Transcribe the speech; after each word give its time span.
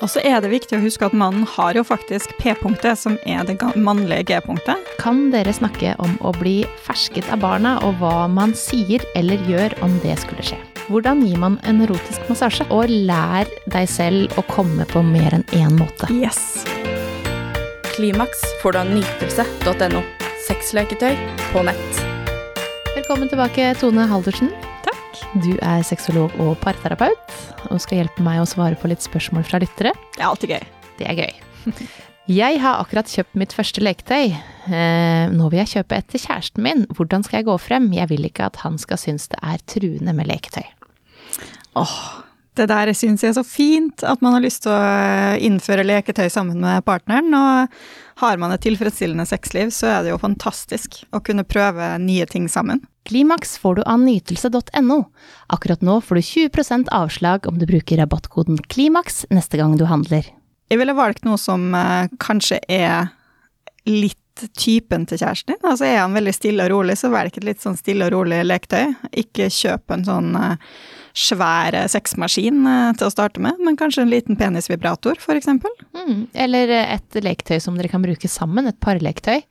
Og 0.00 0.08
så 0.08 0.22
er 0.24 0.40
det 0.40 0.48
viktig 0.52 0.78
å 0.78 0.82
huske 0.82 1.04
at 1.04 1.16
mannen 1.16 1.44
har 1.56 1.76
jo 1.76 1.84
faktisk 1.84 2.32
P-punktet, 2.40 2.96
som 2.98 3.18
er 3.28 3.44
det 3.44 3.58
mannlige 3.76 4.30
G-punktet. 4.30 4.80
Kan 5.00 5.28
dere 5.34 5.52
snakke 5.52 5.92
om 6.00 6.16
å 6.24 6.32
bli 6.38 6.62
fersket 6.86 7.28
av 7.32 7.42
barna, 7.44 7.76
og 7.84 8.00
hva 8.00 8.24
man 8.32 8.54
sier 8.56 9.04
eller 9.18 9.40
gjør 9.48 9.76
om 9.84 9.98
det 10.04 10.16
skulle 10.22 10.46
skje? 10.52 10.60
Hvordan 10.90 11.20
gir 11.26 11.36
man 11.38 11.60
en 11.68 11.84
erotisk 11.84 12.24
massasje? 12.32 12.64
Og 12.72 12.88
lær 12.88 13.50
deg 13.70 13.90
selv 13.92 14.40
å 14.40 14.46
komme 14.48 14.88
på 14.88 15.04
mer 15.04 15.36
enn 15.36 15.46
én 15.54 15.76
måte. 15.76 16.08
Yes. 16.10 16.64
Klimaks 17.92 18.40
får 18.62 18.74
du 18.74 18.80
av 18.80 18.96
nytelse.no. 18.96 20.02
Sexleketøy 20.48 21.12
på 21.52 21.68
nett. 21.68 22.02
Velkommen 22.96 23.28
tilbake, 23.30 23.74
Tone 23.78 24.08
Haldersen. 24.08 24.50
Takk. 25.10 25.42
Du 25.42 25.54
er 25.58 25.82
sexolog 25.86 26.34
og 26.42 26.54
parterapeut, 26.62 27.32
og 27.70 27.80
skal 27.82 28.00
hjelpe 28.00 28.22
meg 28.22 28.42
å 28.42 28.46
svare 28.48 28.78
på 28.78 28.90
litt 28.90 29.02
spørsmål 29.02 29.42
fra 29.48 29.58
lyttere. 29.62 29.92
Det 30.14 30.22
er 30.22 30.28
alltid 30.28 30.54
gøy. 30.54 30.68
Det 31.00 31.08
er 31.10 31.18
gøy. 31.18 31.32
Jeg 32.30 32.60
har 32.62 32.78
akkurat 32.78 33.10
kjøpt 33.10 33.34
mitt 33.40 33.54
første 33.56 33.82
leketøy. 33.82 34.36
Eh, 34.70 35.32
nå 35.34 35.48
vil 35.50 35.64
jeg 35.64 35.70
kjøpe 35.72 35.96
et 35.98 36.06
til 36.12 36.20
kjæresten 36.22 36.62
min. 36.62 36.84
Hvordan 36.94 37.24
skal 37.26 37.40
jeg 37.40 37.48
gå 37.48 37.56
frem? 37.58 37.88
Jeg 37.96 38.06
vil 38.12 38.28
ikke 38.28 38.44
at 38.46 38.60
han 38.62 38.76
skal 38.78 39.00
synes 39.02 39.26
det 39.32 39.40
er 39.42 39.64
truende 39.66 40.14
med 40.14 40.28
leketøy. 40.30 40.68
Åh, 41.80 41.96
det 42.60 42.68
der 42.70 42.92
syns 42.94 43.24
jeg 43.24 43.32
er 43.32 43.38
så 43.40 43.42
fint, 43.42 44.04
at 44.06 44.22
man 44.22 44.36
har 44.36 44.44
lyst 44.44 44.62
til 44.62 44.70
å 44.70 44.78
eh, 44.78 45.42
innføre 45.48 45.88
leketøy 45.88 46.28
sammen 46.30 46.62
med 46.62 46.86
partneren. 46.86 47.34
Og 47.34 48.22
har 48.22 48.38
man 48.38 48.54
et 48.54 48.62
tilfredsstillende 48.62 49.26
sexliv, 49.26 49.74
så 49.74 49.90
er 49.96 50.06
det 50.06 50.14
jo 50.14 50.22
fantastisk 50.22 51.00
å 51.10 51.24
kunne 51.24 51.48
prøve 51.48 51.96
nye 52.04 52.30
ting 52.30 52.46
sammen. 52.52 52.84
Klimaks 53.08 53.56
får 53.58 53.74
du 53.74 53.82
av 53.82 54.00
nytelse.no. 54.00 54.98
Akkurat 55.48 55.82
nå 55.82 56.00
får 56.04 56.20
du 56.20 56.20
20% 56.20 56.90
avslag 56.92 57.48
om 57.48 57.58
du 57.58 57.66
bruker 57.66 58.00
rabattkoden 58.02 58.58
KLIMAKS 58.68 59.26
neste 59.30 59.60
gang 59.60 59.78
du 59.80 59.86
handler. 59.88 60.26
Jeg 60.70 60.78
ville 60.78 60.94
valgt 60.94 61.24
noe 61.26 61.38
som 61.40 61.72
eh, 61.74 62.10
kanskje 62.22 62.60
er 62.68 63.10
litt 63.88 64.16
typen 64.56 65.06
til 65.08 65.18
kjæresten 65.20 65.56
din. 65.56 65.66
Altså 65.66 65.88
er 65.88 65.98
han 66.02 66.14
veldig 66.16 66.34
stille 66.36 66.66
og 66.68 66.72
rolig, 66.74 66.96
så 67.00 67.10
velg 67.12 67.36
et 67.36 67.46
litt 67.48 67.64
sånn 67.64 67.78
stille 67.78 68.06
og 68.06 68.14
rolig 68.14 68.42
leketøy. 68.46 68.94
Ikke 69.24 69.50
kjøp 69.52 69.96
en 69.96 70.06
sånn 70.06 70.30
eh, 70.38 70.76
svær 71.16 71.74
eh, 71.74 71.88
sexmaskin 71.90 72.62
eh, 72.66 72.92
til 72.98 73.08
å 73.08 73.12
starte 73.12 73.42
med, 73.42 73.58
men 73.64 73.78
kanskje 73.80 74.04
en 74.04 74.12
liten 74.12 74.38
penisvibrator, 74.40 75.18
eksempel. 75.34 75.72
Mm. 75.96 76.28
Eller 76.34 76.72
et 76.80 77.20
leketøy 77.22 77.60
som 77.62 77.76
dere 77.78 77.90
kan 77.92 78.02
bruke 78.04 78.28
sammen, 78.30 78.68
et 78.70 78.80
parleketøy. 78.82 79.42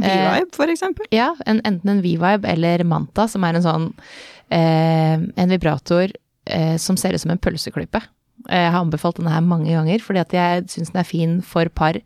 V-vibe, 0.00 0.54
for 0.56 0.72
eksempel. 0.72 1.06
Ja, 1.12 1.34
en, 1.46 1.60
enten 1.68 1.90
en 1.96 2.02
V-Vibe 2.04 2.48
eller 2.48 2.84
Manta, 2.88 3.26
som 3.28 3.44
er 3.44 3.58
en 3.58 3.64
sånn 3.66 3.86
eh, 4.48 5.20
En 5.20 5.52
vibrator 5.52 6.08
eh, 6.46 6.76
som 6.80 6.96
ser 6.96 7.12
ut 7.12 7.20
som 7.20 7.34
en 7.34 7.40
pølseklype. 7.42 8.00
Eh, 8.48 8.62
Jeg 8.64 8.72
har 8.72 8.80
anbefalt 8.80 9.20
denne 9.20 9.34
her 9.34 9.44
mange 9.44 9.72
ganger, 9.72 10.00
fordi 10.04 10.22
at 10.22 10.32
jeg 10.36 10.68
syns 10.72 10.94
den 10.94 11.02
er 11.02 11.08
fin 11.08 11.40
for 11.44 11.68
par. 11.68 12.00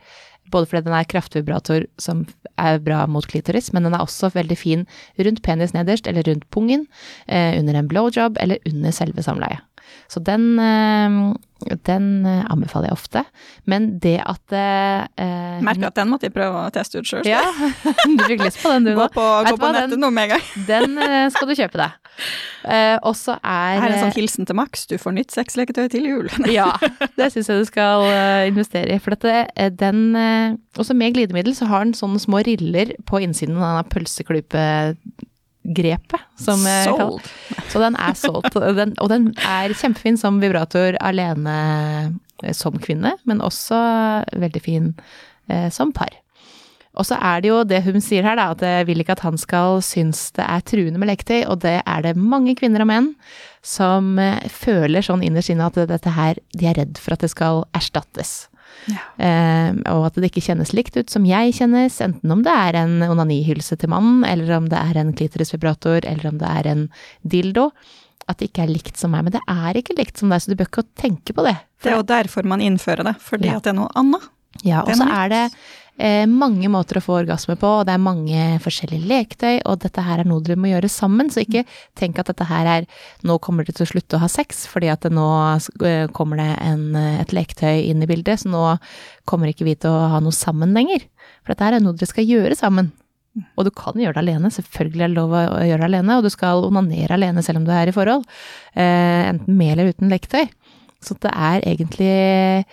Både 0.52 0.68
fordi 0.70 0.86
den 0.86 0.96
er 0.96 1.08
kraftvibrator 1.10 1.86
som 2.02 2.24
er 2.56 2.80
bra 2.82 3.04
mot 3.10 3.26
klitoris, 3.28 3.72
men 3.74 3.86
den 3.86 3.96
er 3.96 4.04
også 4.04 4.30
veldig 4.34 4.58
fin 4.58 4.84
rundt 5.18 5.42
penis 5.46 5.74
nederst, 5.76 6.06
eller 6.06 6.26
rundt 6.26 6.48
pungen, 6.54 6.86
eh, 7.28 7.58
under 7.58 7.78
en 7.78 7.88
blowjob, 7.88 8.38
eller 8.40 8.62
under 8.66 8.94
selve 8.94 9.22
samleiet. 9.22 9.64
Så 10.12 10.20
den, 10.24 10.44
eh, 10.62 11.76
den 11.88 12.08
eh, 12.26 12.42
anbefaler 12.52 12.90
jeg 12.90 12.96
ofte. 12.98 13.22
Men 13.66 13.98
det 14.02 14.18
at 14.22 14.52
eh, 14.54 15.60
Merker 15.66 15.88
at 15.90 15.96
den 15.98 16.10
måtte 16.12 16.28
jeg 16.28 16.34
prøve 16.36 16.66
å 16.66 16.72
teste 16.74 17.00
ut 17.02 17.08
sjøl. 17.08 17.26
Ja, 17.28 17.42
du 18.18 18.24
fikk 18.28 18.44
lyst 18.44 18.60
på 18.62 18.72
den 18.74 18.86
du 18.90 18.92
Gå 18.94 19.06
nå. 19.06 19.08
på, 19.14 19.24
gå 19.48 19.54
på 19.56 19.62
hva, 19.62 19.72
den- 19.72 19.86
nettet 19.90 20.02
nå 20.02 20.10
med 20.14 20.28
en 20.30 20.36
gang. 20.36 20.50
Den 20.68 20.98
eh, 21.02 21.26
skal 21.34 21.50
du 21.50 21.56
kjøpe 21.58 21.80
deg. 21.80 21.96
Eh, 22.66 22.96
og 23.04 23.12
så 23.18 23.34
er 23.44 23.76
Her 23.82 23.90
er 23.90 23.94
en 23.98 24.04
sånn 24.06 24.14
hilsen 24.16 24.46
til 24.48 24.56
Max, 24.56 24.86
du 24.88 24.94
får 24.98 25.12
nytt 25.18 25.34
sexleketøy 25.34 25.88
til 25.92 26.06
jul. 26.08 26.30
Ja, 26.56 26.70
det 27.18 27.28
syns 27.34 27.50
jeg 27.52 27.60
du 27.64 27.68
skal 27.68 28.06
eh, 28.08 28.46
investere 28.50 28.96
i. 28.96 29.00
For 29.02 29.12
dette, 29.16 29.34
eh, 29.54 29.68
den 29.74 30.00
eh, 30.16 30.54
Også 30.80 30.96
med 30.96 31.12
glidemiddel 31.16 31.54
så 31.56 31.68
har 31.70 31.84
den 31.84 31.92
sånne 31.96 32.20
små 32.22 32.40
riller 32.46 32.94
på 33.08 33.20
innsiden 33.24 33.56
av 33.60 33.84
denne 33.92 34.94
pølseklypegrepet, 35.66 36.20
som 36.38 36.62
jeg 36.66 36.94
kaller 36.96 37.22
det. 37.22 37.64
Så 37.70 37.80
den 37.80 37.96
er 37.96 38.14
solgt. 38.14 38.54
Den, 38.76 38.94
og 38.98 39.08
den 39.08 39.34
er 39.38 39.74
kjempefin 39.74 40.16
som 40.16 40.40
vibrator 40.40 40.96
alene 41.00 41.56
eh, 42.42 42.52
som 42.52 42.78
kvinne, 42.78 43.16
men 43.24 43.40
også 43.40 44.24
veldig 44.36 44.62
fin 44.62 44.94
eh, 45.48 45.70
som 45.70 45.92
par. 45.92 46.10
Og 46.96 47.04
så 47.04 47.18
er 47.20 47.42
det 47.42 47.48
jo 47.50 47.64
det 47.64 47.82
hun 47.84 48.00
sier 48.00 48.24
her, 48.24 48.36
da, 48.36 48.50
at 48.54 48.62
jeg 48.64 48.86
vil 48.88 49.02
ikke 49.02 49.12
at 49.18 49.24
han 49.26 49.36
skal 49.36 49.82
synes 49.84 50.30
det 50.32 50.46
er 50.46 50.64
truende 50.64 50.98
med 50.98 51.10
leketøy, 51.10 51.44
og 51.44 51.60
det 51.60 51.82
er 51.84 52.02
det 52.02 52.16
mange 52.16 52.56
kvinner 52.56 52.80
og 52.80 52.88
menn 52.88 53.14
som 53.66 54.16
eh, 54.18 54.46
føler 54.48 55.04
sånn 55.04 55.24
innerst 55.26 55.52
inne 55.52 55.68
at 55.68 55.80
dette 55.90 56.16
her, 56.16 56.40
de 56.56 56.68
er 56.70 56.78
redd 56.80 57.00
for 57.02 57.16
at 57.16 57.24
det 57.24 57.32
skal 57.34 57.66
erstattes. 57.76 58.46
Ja. 58.90 59.02
Eh, 59.18 59.72
og 59.92 60.06
at 60.10 60.14
det 60.20 60.30
ikke 60.30 60.44
kjennes 60.46 60.72
likt 60.76 60.96
ut 60.96 61.10
som 61.10 61.24
jeg 61.28 61.54
kjennes, 61.58 61.96
enten 62.04 62.30
om 62.32 62.42
det 62.46 62.52
er 62.52 62.78
en 62.84 63.00
onanihylse 63.08 63.78
til 63.80 63.90
mannen, 63.92 64.24
eller 64.28 64.56
om 64.58 64.68
det 64.72 64.78
er 64.78 65.00
en 65.02 65.12
klitorisvibrator, 65.16 66.04
eller 66.06 66.28
om 66.30 66.38
det 66.38 66.50
er 66.60 66.70
en 66.74 66.84
dildo. 67.26 67.70
At 68.28 68.38
det 68.38 68.50
ikke 68.50 68.64
er 68.64 68.72
likt 68.74 68.96
som 68.98 69.12
meg. 69.14 69.24
Men 69.26 69.36
det 69.36 69.42
er 69.48 69.78
ikke 69.78 69.94
likt 69.98 70.18
som 70.18 70.30
deg, 70.32 70.42
så 70.42 70.50
du 70.50 70.56
bør 70.58 70.66
ikke 70.70 70.86
tenke 70.98 71.34
på 71.36 71.44
det. 71.46 71.56
Det 71.82 71.92
er 71.92 71.96
jo 72.00 72.06
derfor 72.06 72.42
man 72.44 72.60
innfører 72.64 73.04
det, 73.06 73.16
fordi 73.22 73.46
Ja. 73.52 73.56
at 73.56 73.62
det 73.62 73.70
er 73.70 73.80
noe 73.80 73.90
annet. 73.94 74.24
Ja, 74.64 74.80
og 74.82 74.94
så 74.96 75.04
er 75.06 75.28
det. 75.28 75.42
Eh, 75.98 76.24
mange 76.30 76.68
måter 76.72 76.98
å 76.98 77.04
få 77.04 77.16
orgasme 77.20 77.56
på, 77.60 77.70
og 77.80 77.86
det 77.88 77.94
er 77.94 78.02
mange 78.02 78.44
forskjellige 78.64 79.08
leketøy, 79.10 79.54
og 79.64 79.80
dette 79.84 80.04
her 80.04 80.22
er 80.22 80.28
noe 80.28 80.44
dere 80.44 80.58
må 80.60 80.70
gjøre 80.70 80.90
sammen, 80.92 81.30
så 81.32 81.42
ikke 81.44 81.64
tenk 81.98 82.20
at 82.20 82.30
dette 82.32 82.48
her 82.48 82.70
er 82.72 82.88
nå 83.26 83.38
kommer 83.44 83.66
dere 83.66 83.78
til 83.78 83.86
å 83.86 83.90
slutte 83.94 84.18
å 84.18 84.22
ha 84.24 84.30
sex, 84.30 84.66
fordi 84.70 84.90
at 84.92 85.08
nå 85.10 85.26
eh, 85.86 86.06
kommer 86.16 86.42
det 86.42 86.50
en, 86.64 86.86
eh, 86.98 87.18
et 87.22 87.34
leketøy 87.36 87.86
inn 87.88 88.04
i 88.04 88.10
bildet, 88.10 88.42
så 88.42 88.52
nå 88.52 88.66
kommer 89.28 89.52
ikke 89.52 89.68
vi 89.68 89.76
til 89.80 89.94
å 89.94 90.12
ha 90.14 90.22
noe 90.22 90.36
sammen 90.36 90.76
lenger. 90.76 91.08
For 91.42 91.54
dette 91.54 91.68
her 91.68 91.78
er 91.78 91.84
noe 91.84 91.96
dere 91.96 92.12
skal 92.12 92.28
gjøre 92.28 92.58
sammen. 92.58 92.92
Og 93.56 93.66
du 93.66 93.72
kan 93.76 93.98
gjøre 94.00 94.16
det 94.16 94.22
alene, 94.22 94.48
selvfølgelig 94.52 95.04
er 95.04 95.10
det 95.10 95.18
lov 95.18 95.34
å 95.36 95.42
gjøre 95.60 95.82
det 95.82 95.88
alene, 95.90 96.16
og 96.16 96.24
du 96.24 96.32
skal 96.32 96.64
onanere 96.64 97.18
alene 97.18 97.42
selv 97.44 97.60
om 97.60 97.66
du 97.66 97.72
er 97.74 97.90
i 97.90 97.94
forhold, 97.96 98.24
eh, 98.74 99.28
enten 99.32 99.58
med 99.58 99.74
eller 99.74 99.92
uten 99.92 100.12
leketøy. 100.12 100.46
Så 101.04 101.16
det 101.20 101.30
er 101.30 101.60
egentlig 101.68 102.64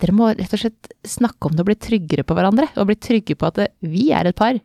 dere 0.00 0.16
må 0.16 0.30
rett 0.32 0.56
og 0.56 0.62
slett 0.62 0.92
snakke 1.06 1.48
om 1.48 1.56
det 1.56 1.64
og 1.64 1.70
bli 1.70 1.78
tryggere 1.78 2.24
på 2.26 2.36
hverandre, 2.36 2.68
og 2.76 2.90
bli 2.90 2.98
trygge 3.00 3.36
på 3.38 3.48
at 3.50 3.62
vi 3.84 4.10
er 4.16 4.30
et 4.30 4.38
par, 4.38 4.58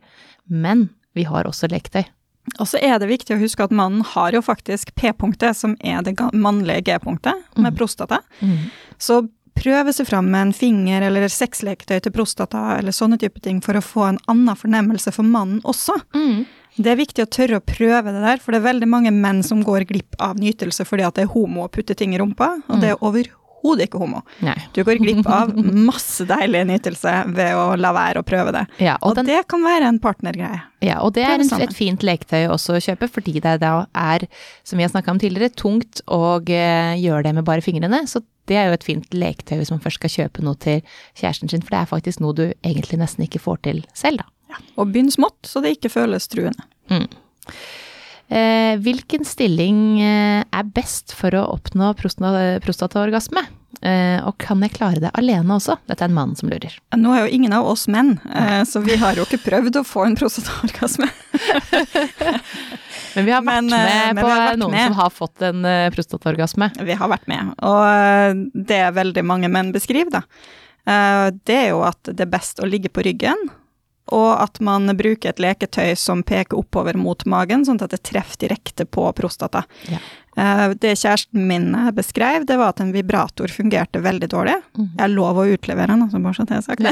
men 0.46 0.88
vi 1.16 1.26
har 1.28 1.48
også 1.48 1.70
leketøy. 1.72 2.04
Og 2.62 2.68
så 2.70 2.78
er 2.78 3.00
det 3.02 3.08
viktig 3.10 3.34
å 3.34 3.40
huske 3.40 3.64
at 3.64 3.74
mannen 3.74 4.04
har 4.06 4.36
jo 4.36 4.42
faktisk 4.44 4.92
P-punktet, 4.94 5.56
som 5.58 5.74
er 5.82 6.04
det 6.06 6.14
mannlige 6.32 6.84
G-punktet, 6.86 7.40
med 7.56 7.72
mm. 7.72 7.78
prostata. 7.78 8.20
Så 9.02 9.24
prøve 9.56 9.92
seg 9.96 10.06
fram 10.06 10.28
med 10.30 10.48
en 10.48 10.52
finger 10.54 11.02
eller 11.08 11.26
sexleketøy 11.32 11.98
til 12.04 12.14
prostata, 12.14 12.76
eller 12.76 12.94
sånne 12.94 13.18
type 13.18 13.42
ting, 13.42 13.58
for 13.64 13.78
å 13.78 13.82
få 13.82 14.04
en 14.10 14.20
annen 14.30 14.58
fornemmelse 14.58 15.12
for 15.16 15.26
mannen 15.26 15.58
også. 15.64 15.98
Det 16.76 16.92
er 16.92 17.00
viktig 17.00 17.24
å 17.24 17.30
tørre 17.32 17.58
å 17.58 17.64
prøve 17.64 18.12
det 18.12 18.20
der, 18.20 18.38
for 18.42 18.52
det 18.52 18.60
er 18.60 18.68
veldig 18.68 18.88
mange 18.92 19.10
menn 19.14 19.42
som 19.46 19.64
går 19.64 19.88
glipp 19.88 20.18
av 20.22 20.36
nytelse 20.38 20.84
fordi 20.84 21.06
at 21.08 21.16
det 21.16 21.24
er 21.24 21.32
homo 21.32 21.64
å 21.64 21.72
putte 21.72 21.96
ting 21.96 22.14
i 22.14 22.20
rumpa, 22.20 22.52
og 22.68 22.82
det 22.84 22.92
er 22.92 23.00
overhodet 23.00 23.42
ikke 23.74 23.98
homo. 23.98 24.22
Nei. 24.46 24.54
Du 24.76 24.82
går 24.86 25.00
glipp 25.02 25.26
av 25.26 25.50
masse 25.56 26.24
deilig 26.28 26.62
nytelse 26.70 27.12
ved 27.34 27.54
å 27.58 27.64
la 27.80 27.90
være 27.96 28.22
å 28.22 28.26
prøve 28.26 28.52
det. 28.54 28.62
Ja, 28.78 28.94
og, 29.00 29.10
Og 29.10 29.16
den, 29.18 29.26
det 29.26 29.42
kan 29.50 29.64
være 29.66 29.90
en 29.90 29.98
partnergreie. 30.02 30.62
ja, 30.86 31.00
og 31.02 31.12
det 31.18 31.24
er 31.26 31.40
en, 31.42 31.50
et 31.66 31.74
fint 31.76 32.02
leketøy 32.06 32.46
også 32.52 32.76
å 32.78 32.82
kjøpe, 32.86 33.08
fordi 33.10 33.40
det 33.44 33.56
da 33.64 33.74
er, 33.92 34.28
som 34.64 34.78
vi 34.78 34.86
har 34.86 34.92
snakka 34.94 35.10
om 35.10 35.18
tidligere, 35.18 35.50
tungt 35.58 36.00
å 36.06 36.38
eh, 36.46 36.94
gjøre 37.02 37.26
det 37.26 37.34
med 37.40 37.44
bare 37.44 37.64
fingrene. 37.64 38.04
Så 38.06 38.22
det 38.46 38.56
er 38.60 38.68
jo 38.70 38.76
et 38.78 38.84
fint 38.86 39.14
leketøy 39.16 39.58
hvis 39.58 39.72
man 39.74 39.80
først 39.82 39.98
skal 39.98 40.12
kjøpe 40.20 40.44
noe 40.46 40.54
til 40.62 40.80
kjæresten 41.18 41.50
sin, 41.50 41.62
for 41.66 41.74
det 41.74 41.80
er 41.82 41.90
faktisk 41.90 42.22
noe 42.22 42.36
du 42.38 42.44
egentlig 42.62 43.00
nesten 43.02 43.26
ikke 43.26 43.42
får 43.42 43.58
til 43.66 43.82
selv, 43.92 44.22
da. 44.22 44.30
Ja. 44.54 44.60
Og 44.78 44.92
begynn 44.94 45.10
smått, 45.10 45.40
så 45.50 45.58
det 45.64 45.74
ikke 45.76 45.90
føles 45.90 46.28
truende. 46.30 46.62
Eh, 46.94 47.08
hvilken 48.28 49.22
stilling 49.24 50.00
eh, 50.02 50.42
er 50.50 50.64
best 50.74 51.12
for 51.14 51.30
å 51.38 51.44
oppnå 51.54 51.92
prosta- 51.98 52.58
prostataorgasme? 52.64 53.44
Eh, 53.84 54.16
og 54.24 54.38
kan 54.40 54.62
jeg 54.64 54.72
klare 54.72 55.02
det 55.02 55.10
alene 55.20 55.52
også? 55.58 55.76
Dette 55.86 56.06
er 56.06 56.08
en 56.08 56.16
mann 56.16 56.32
som 56.38 56.48
lurer. 56.48 56.72
Nå 56.96 57.12
er 57.12 57.26
jo 57.26 57.34
ingen 57.36 57.52
av 57.52 57.66
oss 57.68 57.84
menn, 57.92 58.14
eh, 58.34 58.62
så 58.64 58.80
vi 58.82 58.96
har 58.96 59.14
jo 59.18 59.26
ikke 59.28 59.42
prøvd 59.44 59.76
å 59.78 59.84
få 59.86 60.06
en 60.08 60.16
prostataorgasme. 60.16 61.06
Men 63.16 63.24
vi 63.28 63.32
har 63.32 63.44
vært 63.44 63.64
Men, 63.68 63.72
eh, 63.72 63.86
med 63.86 64.16
men 64.16 64.24
på 64.24 64.28
vært 64.30 64.58
noen 64.60 64.74
med. 64.74 64.86
som 64.90 64.96
har 64.98 65.12
fått 65.14 65.44
en 65.48 65.64
eh, 65.64 65.86
prostataorgasme. 65.94 66.68
Vi 66.84 66.96
har 67.00 67.08
vært 67.12 67.28
med, 67.30 67.52
og 67.64 68.42
det 68.68 68.80
er 68.88 68.96
veldig 68.96 69.24
mange 69.24 69.48
menn 69.52 69.70
beskriver, 69.76 70.18
da, 70.18 70.22
eh, 70.88 71.28
det 71.48 71.56
er 71.62 71.70
jo 71.70 71.80
at 71.86 72.10
det 72.12 72.26
er 72.26 72.32
best 72.32 72.60
å 72.60 72.68
ligge 72.68 72.90
på 72.92 73.04
ryggen 73.06 73.46
og 74.14 74.42
at 74.42 74.60
man 74.62 74.86
bruker 74.96 75.32
et 75.32 75.40
leketøy 75.42 75.96
som 75.98 76.22
peker 76.22 76.58
oppover 76.58 76.94
mot 76.94 77.24
magen, 77.26 77.64
sånn 77.66 77.80
at 77.82 77.90
det 77.90 78.04
treffer 78.06 78.38
direkte 78.46 78.86
på 78.86 79.08
prostata. 79.18 79.64
Ja. 79.90 79.98
Eh, 80.36 80.74
Det 80.78 80.92
kjæresten 81.00 81.46
min 81.48 81.72
beskrev, 81.96 82.44
det 82.46 82.58
var 82.60 82.68
at 82.74 82.80
en 82.84 82.92
vibrator 82.92 83.48
fungerte 83.48 83.98
veldig 84.04 84.28
dårlig. 84.28 84.54
Mm. 84.78 84.90
Jeg 84.98 85.10
lov 85.14 85.40
å 85.42 85.46
utlevere 85.48 85.94
den, 85.94 86.02
altså, 86.06 86.20
bare 86.22 86.34
så 86.34 86.46
det 86.46 86.58
er 86.58 86.66
sagt. 86.66 86.82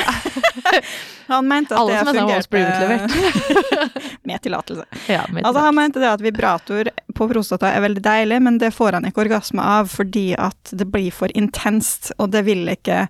Han 1.29 1.47
mente 1.49 1.75
at 1.75 1.81
Alle 1.81 1.93
det 1.93 2.49
blir 2.51 2.67
fungerte 2.75 4.01
med 4.29 4.43
tillatelse. 4.43 4.85
Ja, 5.15 5.23
Altså, 5.45 5.61
han 5.61 5.75
mente 5.77 6.01
det 6.01 6.09
at 6.11 6.21
vibrator 6.25 6.89
på 7.15 7.29
prostata 7.31 7.71
er 7.73 7.85
veldig 7.85 8.03
deilig, 8.05 8.41
men 8.43 8.59
det 8.59 8.73
får 8.75 8.97
han 8.99 9.07
ikke 9.09 9.23
orgasme 9.27 9.63
av 9.63 9.89
fordi 9.93 10.33
at 10.41 10.73
det 10.73 10.87
blir 10.91 11.13
for 11.15 11.33
intenst, 11.37 12.13
og 12.19 12.33
det 12.35 12.45
vil 12.49 12.67
ikke 12.73 13.05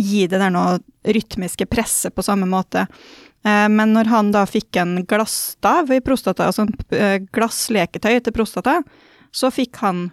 gi 0.00 0.24
det 0.30 0.38
der 0.40 0.52
noe 0.54 0.78
rytmiske 1.04 1.66
presset 1.70 2.14
på 2.16 2.24
samme 2.24 2.46
måte. 2.48 2.86
Eh, 3.44 3.68
Men 3.68 3.94
når 3.96 4.10
han 4.12 4.32
da 4.34 4.44
fikk 4.46 4.76
en 4.76 5.04
glassstav 5.08 5.90
i 5.92 6.00
prostata, 6.04 6.46
altså 6.50 6.66
en 6.66 6.74
eh, 6.96 7.18
glassleketøy 7.32 8.20
til 8.20 8.36
prostata, 8.36 8.80
så 9.32 9.52
fikk 9.54 9.80
han 9.84 10.10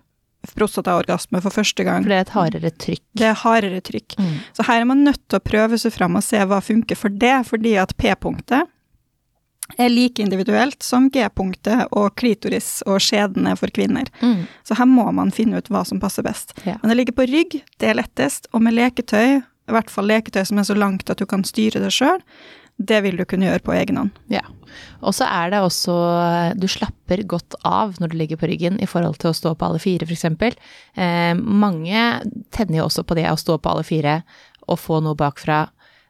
prostataorgasme 0.55 1.41
for 1.43 1.51
første 1.51 1.83
gang. 1.83 2.05
For 2.05 2.13
det 2.13 2.17
er 2.17 2.25
et 2.25 2.35
hardere 2.35 2.71
trykk. 2.71 3.03
Det 3.19 3.27
er 3.27 3.39
hardere 3.41 3.81
trykk. 3.83 4.15
Mm. 4.21 4.33
Så 4.55 4.63
her 4.67 4.81
er 4.81 4.87
man 4.87 5.03
nødt 5.03 5.23
til 5.27 5.39
å 5.39 5.43
prøve 5.43 5.79
seg 5.81 5.91
fram 5.95 6.15
og 6.15 6.23
se 6.23 6.39
hva 6.39 6.61
funker 6.63 6.99
for 6.99 7.11
det, 7.11 7.35
fordi 7.49 7.75
at 7.81 7.95
P-punktet 7.99 8.69
er 9.75 9.89
like 9.91 10.23
individuelt 10.23 10.83
som 10.85 11.09
G-punktet 11.11 11.91
og 11.91 12.15
klitoris 12.15 12.79
og 12.87 13.01
skjeden 13.03 13.49
er 13.51 13.57
for 13.59 13.73
kvinner. 13.75 14.07
Mm. 14.21 14.45
Så 14.63 14.77
her 14.79 14.87
må 14.87 15.09
man 15.11 15.33
finne 15.35 15.59
ut 15.59 15.67
hva 15.73 15.83
som 15.87 15.99
passer 15.99 16.23
best. 16.23 16.55
Ja. 16.63 16.77
Men 16.81 16.93
det 16.93 16.99
ligger 17.01 17.17
på 17.17 17.27
rygg, 17.27 17.59
det 17.81 17.91
er 17.91 17.99
lettest, 17.99 18.47
og 18.53 18.63
med 18.63 18.77
leketøy, 18.77 19.41
i 19.43 19.75
hvert 19.75 19.91
fall 19.91 20.07
leketøy 20.07 20.45
som 20.47 20.61
er 20.61 20.69
så 20.69 20.77
langt 20.77 21.11
at 21.11 21.19
du 21.19 21.27
kan 21.27 21.43
styre 21.43 21.83
det 21.83 21.91
sjøl, 21.91 22.21
det 22.77 23.01
vil 23.05 23.17
du 23.17 23.25
kunne 23.25 23.49
gjøre 23.49 23.63
på 23.65 23.73
egen 23.73 23.97
hånd. 23.97 24.17
Ja. 24.31 24.43
Og 25.01 25.15
så 25.15 25.25
er 25.25 25.49
det 25.53 25.61
også 25.63 25.93
Du 26.59 26.67
slapper 26.69 27.23
godt 27.29 27.55
av 27.65 27.95
når 28.01 28.11
du 28.11 28.17
ligger 28.19 28.37
på 28.37 28.49
ryggen 28.49 28.77
i 28.83 28.89
forhold 28.89 29.17
til 29.21 29.31
å 29.31 29.37
stå 29.37 29.55
på 29.57 29.69
alle 29.69 29.81
fire, 29.81 30.05
f.eks. 30.05 30.27
Eh, 30.93 31.33
mange 31.37 32.03
tenner 32.53 32.81
jo 32.81 32.85
også 32.89 33.05
på 33.07 33.17
det 33.17 33.25
å 33.31 33.39
stå 33.39 33.57
på 33.57 33.71
alle 33.71 33.87
fire 33.87 34.19
og 34.67 34.79
få 34.81 34.99
noe 35.01 35.17
bakfra. 35.17 35.65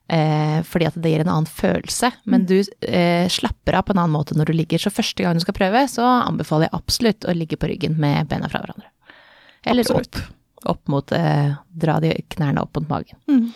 Eh, 0.07 0.59
fordi 0.63 0.87
at 0.87 0.95
det 1.03 1.11
gir 1.11 1.21
en 1.23 1.31
annen 1.33 1.49
følelse, 1.51 2.09
men 2.31 2.45
du 2.47 2.61
eh, 2.61 3.27
slapper 3.31 3.75
av 3.75 3.87
på 3.87 3.93
en 3.93 3.99
annen 3.99 4.15
måte 4.15 4.37
når 4.39 4.49
du 4.49 4.55
ligger. 4.55 4.81
Så 4.81 4.91
første 4.93 5.23
gang 5.23 5.37
du 5.37 5.43
skal 5.43 5.57
prøve, 5.57 5.83
så 5.91 6.05
anbefaler 6.23 6.69
jeg 6.69 6.77
absolutt 6.79 7.27
å 7.27 7.35
ligge 7.35 7.59
på 7.59 7.69
ryggen 7.69 7.99
med 7.99 8.29
bena 8.31 8.49
fra 8.51 8.63
hverandre. 8.63 8.89
Eller 9.67 9.83
Absolutt. 9.83 10.15
opp. 10.15 10.33
Opp 10.67 10.89
mot 10.91 11.11
eh, 11.15 11.53
Dra 11.69 11.99
de 12.03 12.13
knærne 12.33 12.63
opp 12.63 12.79
mot 12.79 12.87
magen. 12.89 13.19
Mm. 13.29 13.51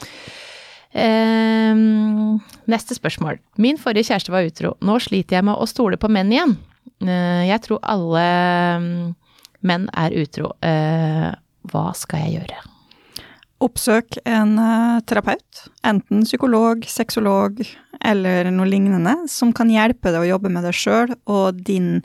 Ehm, 0.93 2.39
neste 2.67 2.95
spørsmål. 2.97 3.39
Min 3.61 3.79
forrige 3.79 4.11
kjæreste 4.11 4.33
var 4.33 4.47
utro. 4.47 4.75
Nå 4.83 4.97
sliter 4.99 5.39
jeg 5.39 5.47
med 5.47 5.55
å 5.55 5.69
stole 5.69 5.99
på 5.99 6.11
menn 6.11 6.33
igjen. 6.33 6.57
Eh, 7.05 7.47
jeg 7.47 7.63
tror 7.65 7.79
alle 7.93 8.25
mm, 8.83 9.13
menn 9.67 9.87
er 9.97 10.17
utro. 10.21 10.51
Eh, 10.65 11.31
hva 11.71 11.85
skal 11.97 12.25
jeg 12.25 12.41
gjøre? 12.41 12.59
Oppsøk 13.61 14.17
en 14.25 14.57
eh, 14.59 14.99
terapeut, 15.07 15.63
enten 15.87 16.25
psykolog, 16.25 16.83
sexolog 16.89 17.61
eller 18.01 18.49
noe 18.51 18.67
lignende, 18.67 19.15
som 19.29 19.53
kan 19.53 19.69
hjelpe 19.69 20.11
deg 20.11 20.23
å 20.23 20.31
jobbe 20.33 20.49
med 20.49 20.65
deg 20.65 20.73
sjøl 20.73 21.13
og 21.29 21.59
din, 21.67 22.01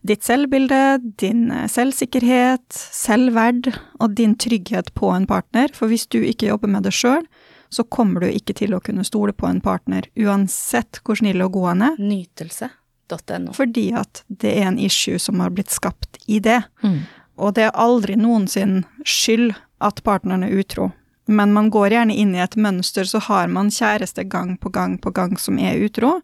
ditt 0.00 0.24
selvbilde, 0.24 0.98
din 1.20 1.50
selvsikkerhet, 1.68 2.64
selvverd 2.72 3.68
og 4.00 4.16
din 4.16 4.32
trygghet 4.40 4.88
på 4.96 5.12
en 5.12 5.28
partner. 5.28 5.68
For 5.76 5.92
hvis 5.92 6.08
du 6.08 6.22
ikke 6.24 6.48
jobber 6.48 6.72
med 6.72 6.88
det 6.88 6.96
sjøl, 6.96 7.28
så 7.70 7.84
kommer 7.86 8.20
du 8.24 8.28
ikke 8.30 8.54
til 8.58 8.74
å 8.74 8.80
kunne 8.82 9.04
stole 9.06 9.32
på 9.32 9.46
en 9.46 9.60
partner, 9.62 10.08
uansett 10.18 11.00
hvor 11.06 11.16
snill 11.20 11.42
og 11.44 11.52
god 11.54 11.68
han 11.68 11.82
er, 11.92 11.98
Nytelse.no. 12.02 13.52
fordi 13.54 13.92
at 13.96 14.22
det 14.28 14.52
er 14.58 14.68
en 14.68 14.78
issue 14.78 15.18
som 15.18 15.40
har 15.40 15.50
blitt 15.54 15.70
skapt 15.70 16.18
i 16.26 16.40
det. 16.42 16.62
Mm. 16.82 17.00
Og 17.40 17.54
det 17.56 17.68
er 17.68 17.76
aldri 17.78 18.16
noensin 18.20 18.82
skyld 19.06 19.54
at 19.80 20.02
partneren 20.04 20.44
er 20.44 20.56
utro. 20.60 20.90
Men 21.30 21.52
man 21.54 21.70
går 21.70 21.94
gjerne 21.94 22.14
inn 22.18 22.34
i 22.34 22.42
et 22.42 22.56
mønster, 22.58 23.06
så 23.06 23.20
har 23.22 23.46
man 23.48 23.70
kjæreste 23.70 24.24
gang 24.28 24.56
på 24.58 24.68
gang 24.74 24.98
på 24.98 25.12
gang 25.14 25.36
som 25.38 25.58
er 25.62 25.78
utro. 25.78 26.18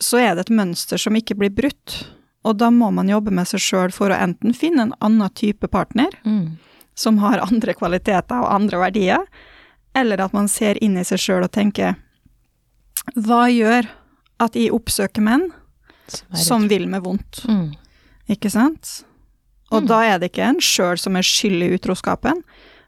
Så 0.00 0.20
er 0.22 0.34
det 0.38 0.46
et 0.46 0.54
mønster 0.54 0.96
som 1.02 1.16
ikke 1.18 1.34
blir 1.36 1.50
brutt. 1.52 1.98
Og 2.46 2.56
da 2.56 2.70
må 2.72 2.88
man 2.94 3.10
jobbe 3.10 3.34
med 3.34 3.48
seg 3.50 3.60
sjøl 3.60 3.92
for 3.92 4.08
å 4.14 4.16
enten 4.16 4.54
finne 4.56 4.86
en 4.86 4.94
annen 5.04 5.34
type 5.36 5.66
partner, 5.68 6.08
Mm. 6.24 6.56
som 6.94 7.18
har 7.18 7.38
andre 7.42 7.74
kvaliteter 7.74 8.40
og 8.40 8.48
andre 8.54 8.78
verdier, 8.78 9.26
eller 9.94 10.20
at 10.24 10.32
man 10.36 10.48
ser 10.48 10.78
inn 10.84 10.96
i 11.00 11.04
seg 11.04 11.18
sjøl 11.18 11.44
og 11.46 11.52
tenker 11.52 11.96
Hva 13.16 13.46
gjør 13.50 13.88
at 14.40 14.54
jeg 14.56 14.72
oppsøker 14.72 15.24
menn 15.24 15.48
Som 16.34 16.68
vil 16.70 16.86
meg 16.90 17.02
vondt? 17.04 17.44
Mm. 17.48 17.72
Ikke 18.30 18.50
sant? 18.50 19.04
Og 19.70 19.82
Mm. 19.84 19.86
da 19.88 20.00
er 20.04 20.18
det 20.18 20.32
ikke 20.32 20.48
en 20.48 20.58
sjøl 20.60 20.98
som 20.98 21.14
er 21.16 21.22
skyld 21.22 21.62
i 21.62 21.68
utroskapen, 21.76 22.42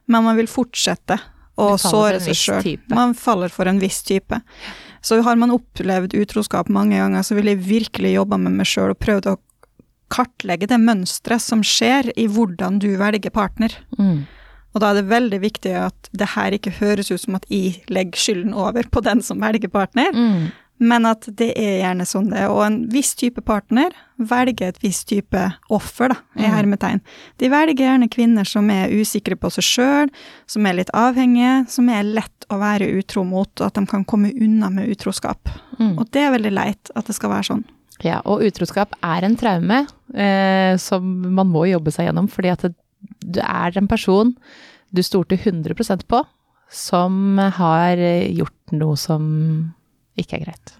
men 0.09 0.25
man 0.25 0.37
vil 0.37 0.47
fortsette 0.51 1.21
å 1.57 1.77
såre 1.79 2.19
seg 2.21 2.35
sjøl. 2.35 2.79
Man 2.91 3.15
faller 3.15 3.49
for 3.49 3.67
en 3.71 3.79
viss 3.79 4.03
type. 4.03 4.41
Så 5.01 5.21
har 5.23 5.37
man 5.37 5.51
opplevd 5.55 6.15
utroskap 6.19 6.69
mange 6.69 6.97
ganger, 6.99 7.23
så 7.23 7.35
vil 7.39 7.45
jeg 7.53 7.59
virkelig 7.63 8.15
jobbe 8.17 8.39
med 8.41 8.53
meg 8.59 8.67
sjøl 8.67 8.91
og 8.91 8.99
prøvd 8.99 9.27
å 9.31 9.37
kartlegge 10.11 10.67
det 10.67 10.81
mønsteret 10.83 11.41
som 11.41 11.63
skjer 11.63 12.11
i 12.19 12.27
hvordan 12.27 12.81
du 12.83 12.97
velger 12.99 13.31
partner. 13.31 13.71
Mm. 13.99 14.27
Og 14.75 14.81
da 14.81 14.91
er 14.91 15.01
det 15.03 15.09
veldig 15.11 15.41
viktig 15.43 15.73
at 15.77 16.09
det 16.17 16.31
her 16.35 16.51
ikke 16.57 16.73
høres 16.81 17.11
ut 17.13 17.21
som 17.21 17.35
at 17.37 17.45
jeg 17.53 17.83
legger 17.93 18.19
skylden 18.19 18.55
over 18.57 18.83
på 18.91 19.03
den 19.05 19.21
som 19.23 19.41
velger 19.41 19.69
partner, 19.69 20.13
Mm. 20.15 20.51
men 20.81 21.07
at 21.07 21.27
det 21.37 21.51
er 21.57 21.83
gjerne 21.83 22.07
sånn 22.09 22.31
det 22.31 22.39
er. 22.41 22.49
Og 22.51 22.65
en 22.65 22.89
viss 22.91 23.15
type 23.15 23.41
partner 23.45 23.93
velger 24.19 24.69
et 24.73 24.79
visst 24.83 25.07
type 25.09 25.43
offer, 25.71 26.09
da, 26.09 26.17
i 26.37 26.43
Mm. 26.49 26.55
hermetegn. 26.57 27.01
De 27.39 27.49
velger 27.49 27.77
gjerne 27.85 28.09
kvinner 28.11 28.45
som 28.49 28.69
er 28.71 28.89
usikre 28.91 29.37
på 29.37 29.51
seg 29.53 29.63
sjøl, 29.65 30.09
som 30.47 30.67
er 30.67 30.73
litt 30.75 30.91
avhengige, 30.95 31.69
som 31.69 31.89
er 31.89 32.03
lett 32.03 32.47
å 32.51 32.59
være 32.59 32.89
utro 32.99 33.25
mot, 33.25 33.49
og 33.61 33.67
at 33.67 33.75
de 33.75 33.87
kan 33.87 34.05
komme 34.05 34.33
unna 34.41 34.71
med 34.71 34.89
utroskap. 34.89 35.49
Mm. 35.79 35.99
Og 35.99 36.11
det 36.11 36.23
er 36.23 36.33
veldig 36.39 36.53
leit 36.53 36.91
at 36.97 37.05
det 37.07 37.15
skal 37.15 37.31
være 37.31 37.45
sånn. 37.53 37.65
Ja, 38.03 38.21
og 38.25 38.41
utroskap 38.43 38.95
er 39.05 39.23
en 39.23 39.37
traume 39.37 39.87
eh, 40.15 40.77
som 40.77 41.35
man 41.35 41.47
må 41.53 41.69
jobbe 41.71 41.93
seg 41.93 42.09
gjennom, 42.09 42.27
fordi 42.29 42.51
at 42.51 42.59
det, 42.63 42.75
du 43.21 43.41
er 43.43 43.79
en 43.79 43.89
person 43.91 44.35
du 44.93 45.03
stolte 45.03 45.39
100% 45.39 46.05
på, 46.09 46.21
som 46.73 47.39
har 47.39 48.01
gjort 48.29 48.75
noe 48.77 48.97
som 49.01 49.25
ikke 50.21 50.37
er 50.37 50.45
greit. 50.47 50.75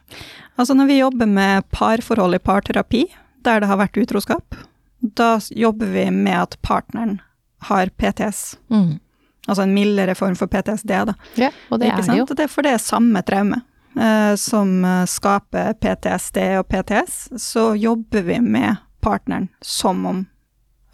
Altså 0.61 0.77
når 0.77 0.91
vi 0.91 0.99
jobber 0.99 1.29
med 1.29 1.69
parforhold 1.73 2.37
i 2.37 2.43
parterapi, 2.43 3.07
der 3.45 3.63
det 3.63 3.71
har 3.71 3.81
vært 3.81 3.97
utroskap, 3.99 4.59
da 5.03 5.39
jobber 5.51 5.89
vi 5.95 6.07
med 6.15 6.37
at 6.37 6.59
partneren 6.63 7.21
har 7.69 7.91
PTS. 7.97 8.59
Mm. 8.69 9.01
Altså 9.49 9.65
en 9.65 9.75
mildere 9.75 10.15
form 10.15 10.37
for 10.39 10.47
PTSD, 10.47 10.93
da. 11.09 11.15
Ja, 11.41 11.51
og 11.71 11.81
det 11.81 11.91
Ikke 11.91 12.05
er 12.05 12.11
det 12.13 12.19
jo. 12.21 12.27
Det 12.31 12.45
er 12.45 12.53
for 12.53 12.67
det 12.67 12.77
er 12.77 12.83
samme 12.83 13.23
traume 13.27 13.59
eh, 13.99 14.35
som 14.39 14.85
eh, 14.85 15.05
skaper 15.11 15.75
PTSD 15.83 16.39
og 16.61 16.69
PTS, 16.71 17.17
så 17.43 17.73
jobber 17.75 18.23
vi 18.29 18.39
med 18.41 18.77
partneren 19.03 19.49
som 19.61 20.07
om 20.07 20.23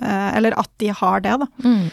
Eller 0.01 0.55
at 0.59 0.71
de 0.79 0.89
har 0.95 1.21
det, 1.21 1.35
da. 1.41 1.47
Mm. 1.65 1.91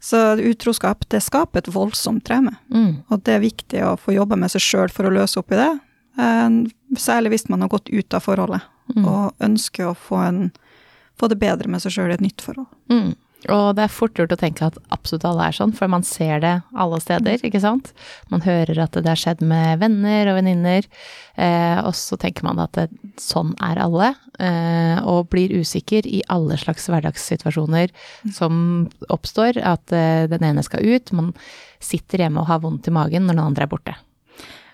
Så 0.00 0.18
utroskap, 0.38 1.08
det 1.10 1.18
skaper 1.24 1.58
et 1.58 1.70
voldsomt 1.74 2.22
traume. 2.24 2.52
Mm. 2.70 3.02
Og 3.10 3.22
det 3.26 3.34
er 3.34 3.40
viktig 3.42 3.80
å 3.82 3.96
få 3.98 4.14
jobbe 4.14 4.36
med 4.38 4.50
seg 4.52 4.62
sjøl 4.62 4.92
for 4.94 5.08
å 5.08 5.10
løse 5.14 5.40
opp 5.40 5.50
i 5.52 5.58
det. 5.58 5.70
Eh, 6.18 6.48
særlig 6.98 7.30
hvis 7.34 7.48
man 7.50 7.60
har 7.66 7.68
gått 7.72 7.88
ut 7.90 8.14
av 8.14 8.22
forholdet 8.26 8.62
Mm. 8.88 9.04
og 9.04 9.34
ønsker 9.44 9.90
å 9.90 9.94
få, 9.94 10.16
en, 10.24 10.52
få 11.20 11.28
det 11.28 11.36
bedre 11.38 11.68
med 11.68 11.82
seg 11.82 11.92
sjøl 11.92 12.08
i 12.08 12.14
et 12.14 12.22
nytt 12.24 12.40
forhold. 12.40 12.70
Mm. 12.88 13.10
Og 13.46 13.76
det 13.78 13.84
er 13.84 13.92
fort 13.92 14.18
gjort 14.18 14.32
å 14.34 14.38
tenke 14.38 14.66
at 14.66 14.78
absolutt 14.90 15.22
alle 15.28 15.44
er 15.46 15.54
sånn, 15.54 15.70
for 15.76 15.90
man 15.90 16.02
ser 16.02 16.40
det 16.42 16.54
alle 16.74 16.98
steder, 16.98 17.38
ikke 17.46 17.60
sant. 17.62 17.92
Man 18.32 18.42
hører 18.42 18.80
at 18.82 18.98
det 18.98 19.06
har 19.06 19.20
skjedd 19.20 19.44
med 19.46 19.78
venner 19.78 20.32
og 20.32 20.40
venninner, 20.40 20.88
eh, 21.38 21.78
og 21.84 21.94
så 21.94 22.18
tenker 22.18 22.48
man 22.48 22.58
at 22.64 22.74
det, 22.74 22.88
sånn 23.22 23.54
er 23.62 23.78
alle, 23.84 24.10
eh, 24.42 24.98
og 25.06 25.30
blir 25.30 25.54
usikker 25.54 26.08
i 26.10 26.24
alle 26.34 26.58
slags 26.58 26.90
hverdagssituasjoner 26.90 27.94
som 28.34 28.88
oppstår, 29.06 29.62
at 29.62 29.94
eh, 29.94 30.26
den 30.34 30.50
ene 30.50 30.66
skal 30.66 30.82
ut, 30.82 31.14
man 31.14 31.30
sitter 31.78 32.26
hjemme 32.26 32.42
og 32.42 32.50
har 32.50 32.64
vondt 32.66 32.90
i 32.90 32.96
magen 32.98 33.30
når 33.30 33.38
den 33.38 33.46
andre 33.46 33.68
er 33.68 33.74
borte. 33.76 33.98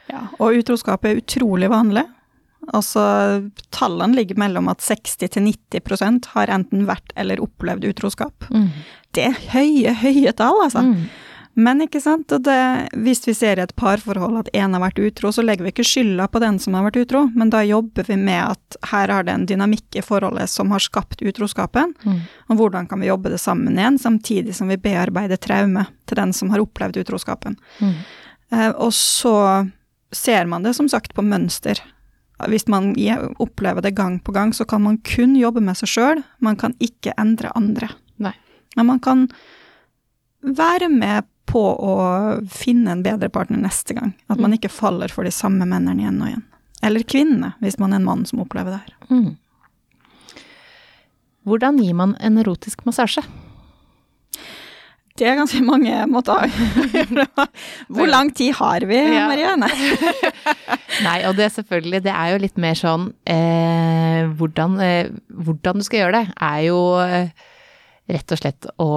Ja, 0.09 0.30
og 0.40 0.56
utroskap 0.56 1.04
er 1.04 1.21
utrolig 1.21 1.68
vanlig. 1.73 2.09
Altså, 2.73 3.50
tallene 3.75 4.16
ligger 4.16 4.38
mellom 4.40 4.68
at 4.73 4.80
60-90% 4.80 6.30
har 6.35 6.52
enten 6.54 6.87
vært 6.88 7.12
eller 7.16 7.42
opplevd 7.44 7.85
utroskap. 7.90 8.49
Mm. 8.50 8.68
Det 9.14 9.28
er 9.30 9.38
høye, 9.54 9.94
høye 10.02 10.33
tall, 10.38 10.62
altså. 10.64 10.83
Mm. 10.87 11.06
Men 11.54 11.85
ikke 11.85 12.00
sant, 12.02 12.33
og 12.35 12.42
det, 12.49 12.56
hvis 12.99 13.21
vi 13.28 13.35
ser 13.38 13.61
i 13.61 13.62
et 13.62 13.75
parforhold 13.78 14.40
at 14.40 14.49
én 14.59 14.73
har 14.75 14.83
vært 14.83 14.99
utro, 14.99 15.30
så 15.30 15.44
legger 15.44 15.62
vi 15.62 15.71
ikke 15.71 15.85
skylda 15.87 16.26
på 16.33 16.40
den 16.42 16.56
som 16.59 16.75
har 16.75 16.88
vært 16.88 16.99
utro, 17.04 17.28
men 17.30 17.52
da 17.52 17.61
jobber 17.62 18.09
vi 18.09 18.16
med 18.18 18.40
at 18.56 18.78
her 18.90 19.12
har 19.14 19.23
det 19.28 19.37
en 19.37 19.47
dynamikk 19.47 20.00
i 20.00 20.02
forholdet 20.02 20.50
som 20.50 20.75
har 20.75 20.83
skapt 20.83 21.23
utroskapen, 21.23 21.94
Mm. 22.02 22.18
og 22.50 22.56
hvordan 22.59 22.88
kan 22.90 22.99
vi 23.00 23.06
jobbe 23.06 23.30
det 23.30 23.38
sammen 23.38 23.78
igjen, 23.78 24.00
samtidig 24.02 24.54
som 24.59 24.66
vi 24.68 24.76
bearbeider 24.83 25.38
traume 25.38 25.87
til 26.11 26.16
den 26.18 26.33
som 26.33 26.50
har 26.50 26.59
opplevd 26.59 26.99
utroskapen. 27.04 27.54
Mm. 27.78 27.94
Eh, 28.50 28.71
og 28.75 28.90
så 28.90 29.71
ser 30.11 30.47
man 30.50 30.62
det 30.66 30.75
som 30.75 30.88
sagt 30.88 31.14
på 31.14 31.23
mønster. 31.23 31.78
Hvis 32.50 32.67
man 32.69 32.93
opplever 33.38 33.83
det 33.83 33.95
gang 33.95 34.19
på 34.21 34.33
gang, 34.35 34.53
så 34.55 34.64
kan 34.64 34.83
man 34.83 34.99
kun 35.07 35.37
jobbe 35.38 35.62
med 35.62 35.79
seg 35.79 35.91
sjøl, 35.91 36.23
man 36.43 36.57
kan 36.59 36.75
ikke 36.83 37.14
endre 37.21 37.53
andre. 37.55 37.93
Nei. 38.19 38.35
Men 38.76 38.91
man 38.91 39.00
kan 39.03 39.29
være 40.43 40.88
med 40.91 41.29
på 41.47 41.62
å 41.62 41.95
finne 42.50 42.97
en 42.97 43.05
bedre 43.05 43.31
partner 43.31 43.61
neste 43.62 43.95
gang. 43.95 44.12
At 44.33 44.41
man 44.43 44.57
ikke 44.57 44.73
faller 44.73 45.12
for 45.12 45.26
de 45.26 45.33
samme 45.35 45.67
mennene 45.69 46.03
igjen 46.03 46.21
og 46.21 46.33
igjen. 46.33 46.45
Eller 46.85 47.07
kvinnene, 47.07 47.55
hvis 47.62 47.79
man 47.81 47.95
er 47.95 48.03
en 48.03 48.09
mann 48.09 48.25
som 48.29 48.43
opplever 48.43 48.75
det 48.75 48.83
her. 48.83 48.95
Mm. 49.14 50.43
Hvordan 51.45 51.79
gir 51.81 51.95
man 51.97 52.17
en 52.25 52.41
erotisk 52.41 52.85
massasje? 52.88 53.23
Det 55.14 55.28
er 55.30 55.37
ganske 55.38 55.61
mange 55.62 55.94
måter. 56.11 56.50
Hvor 57.94 58.09
lang 58.11 58.33
tid 58.35 58.50
har 58.59 58.83
vi, 58.90 58.97
Ja. 58.99 59.28
Marianne? 59.30 59.68
Nei, 61.06 61.21
og 61.28 61.37
det 61.38 61.44
er 61.47 61.52
selvfølgelig, 61.54 62.00
det 62.02 62.11
er 62.11 62.33
jo 62.33 62.40
litt 62.42 62.59
mer 62.59 62.75
sånn 62.78 63.04
eh, 63.30 64.26
hvordan, 64.35 64.75
eh, 64.83 65.12
hvordan 65.30 65.78
du 65.78 65.87
skal 65.87 66.00
gjøre 66.02 66.16
det, 66.18 66.25
er 66.42 66.59
jo 66.66 66.80
eh, 67.04 67.30
rett 68.11 68.35
og 68.35 68.40
slett 68.42 68.66
å, 68.75 68.88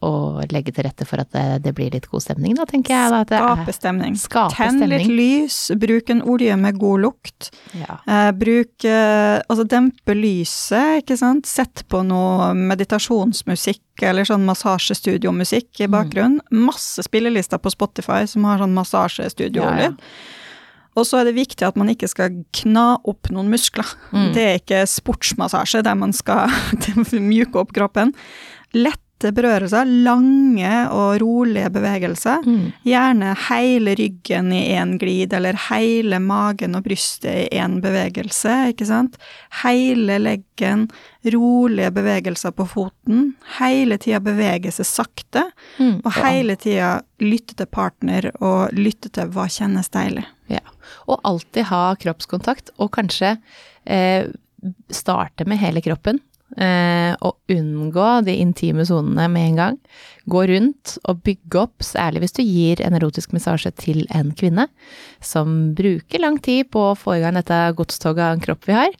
å 0.00 0.40
legge 0.48 0.72
til 0.72 0.86
rette 0.86 1.04
for 1.04 1.20
at 1.20 1.28
det, 1.34 1.42
det 1.66 1.74
blir 1.76 1.90
litt 1.92 2.06
god 2.08 2.22
stemning, 2.24 2.54
da, 2.56 2.64
tenker 2.64 2.94
jeg. 2.94 3.10
Da, 3.28 3.40
Skape 3.42 3.72
stemning. 3.76 4.14
Skape 4.16 4.54
Tenn 4.56 4.80
litt 4.88 5.04
lys, 5.10 5.58
bruk 5.76 6.08
en 6.14 6.22
olje 6.24 6.56
med 6.56 6.78
god 6.80 7.02
lukt. 7.04 7.50
Ja. 7.76 7.98
Eh, 8.08 8.30
bruk 8.32 8.86
eh, 8.88 9.42
Altså 9.50 9.66
dempe 9.68 10.14
lyset, 10.16 11.02
ikke 11.04 11.18
sant. 11.20 11.44
Sett 11.50 11.84
på 11.92 12.00
noe 12.06 12.54
meditasjonsmusikk 12.56 14.04
eller 14.08 14.24
sånn 14.24 14.46
massasjestudiomusikk 14.48 15.82
i 15.84 15.86
Mm. 15.88 15.92
bakgrunnen. 15.92 16.40
Masse 16.50 17.02
spillelister 17.04 17.58
på 17.60 17.70
Spotify 17.70 18.24
som 18.26 18.44
har 18.48 18.58
sånn 18.58 18.72
massasjestudiolyd. 18.74 19.60
Ja, 19.60 19.90
ja. 19.92 20.36
Og 20.96 21.04
så 21.06 21.20
er 21.20 21.24
det 21.28 21.36
viktig 21.36 21.62
at 21.68 21.76
man 21.76 21.88
ikke 21.92 22.08
skal 22.10 22.30
kna 22.56 22.98
opp 23.06 23.28
noen 23.30 23.48
muskler. 23.52 23.86
Mm. 24.12 24.32
Det 24.34 24.42
er 24.48 24.58
ikke 24.58 24.80
sportsmassasje 24.90 25.84
der 25.86 25.94
man 25.94 26.12
skal 26.12 26.48
mjuke 27.12 27.60
opp 27.62 27.72
kroppen. 27.76 28.14
Lette 29.20 29.34
berørelser, 29.36 29.84
lange 30.00 30.70
og 30.96 31.18
rolige 31.20 31.68
bevegelser. 31.74 32.40
Mm. 32.46 32.70
Gjerne 32.88 33.34
hele 33.50 33.92
ryggen 33.98 34.48
i 34.56 34.60
én 34.72 34.94
glid, 34.98 35.34
eller 35.36 35.58
hele 35.68 36.16
magen 36.24 36.74
og 36.78 36.86
brystet 36.86 37.50
i 37.52 37.58
én 37.60 37.82
bevegelse, 37.84 38.54
ikke 38.72 38.86
sant. 38.88 39.18
Hele 39.60 40.16
leggen, 40.24 40.86
rolige 41.34 41.90
bevegelser 41.92 42.54
på 42.56 42.64
foten. 42.72 43.34
Hele 43.58 43.98
tida 44.00 44.22
bevege 44.24 44.72
seg 44.72 44.88
sakte, 44.88 45.44
Mm. 45.78 46.00
og 46.04 46.12
hele 46.24 46.56
tida 46.56 47.02
lytte 47.20 47.54
til 47.56 47.66
partner 47.66 48.30
og 48.40 48.72
lytte 48.72 49.10
til 49.12 49.28
hva 49.28 49.44
kjennes 49.48 49.88
deilig. 49.92 50.24
Ja. 50.48 50.60
Og 51.08 51.20
alltid 51.24 51.64
ha 51.68 51.94
kroppskontakt, 51.94 52.70
og 52.78 52.90
kanskje 52.96 53.36
eh, 53.86 54.26
starte 54.90 55.44
med 55.46 55.58
hele 55.58 55.80
kroppen. 55.84 56.20
Eh, 56.58 57.12
og 57.22 57.38
unngå 57.52 58.08
de 58.26 58.34
intime 58.42 58.82
sonene 58.88 59.28
med 59.30 59.52
en 59.52 59.60
gang. 59.60 59.76
Gå 60.30 60.42
rundt 60.50 60.96
og 61.06 61.22
bygge 61.26 61.62
opp, 61.62 61.84
særlig 61.86 62.24
hvis 62.24 62.34
du 62.34 62.42
gir 62.42 62.82
en 62.82 62.96
erotisk 62.98 63.34
massasje 63.36 63.70
til 63.78 64.02
en 64.16 64.32
kvinne 64.34 64.66
som 65.22 65.72
bruker 65.78 66.22
lang 66.22 66.40
tid 66.42 66.72
på 66.74 66.90
å 66.90 66.98
få 66.98 67.18
i 67.18 67.22
gang 67.22 67.38
dette 67.38 67.60
godstoget 67.78 68.24
av 68.26 68.34
en 68.34 68.42
kropp 68.42 68.66
vi 68.66 68.78
har. 68.80 68.98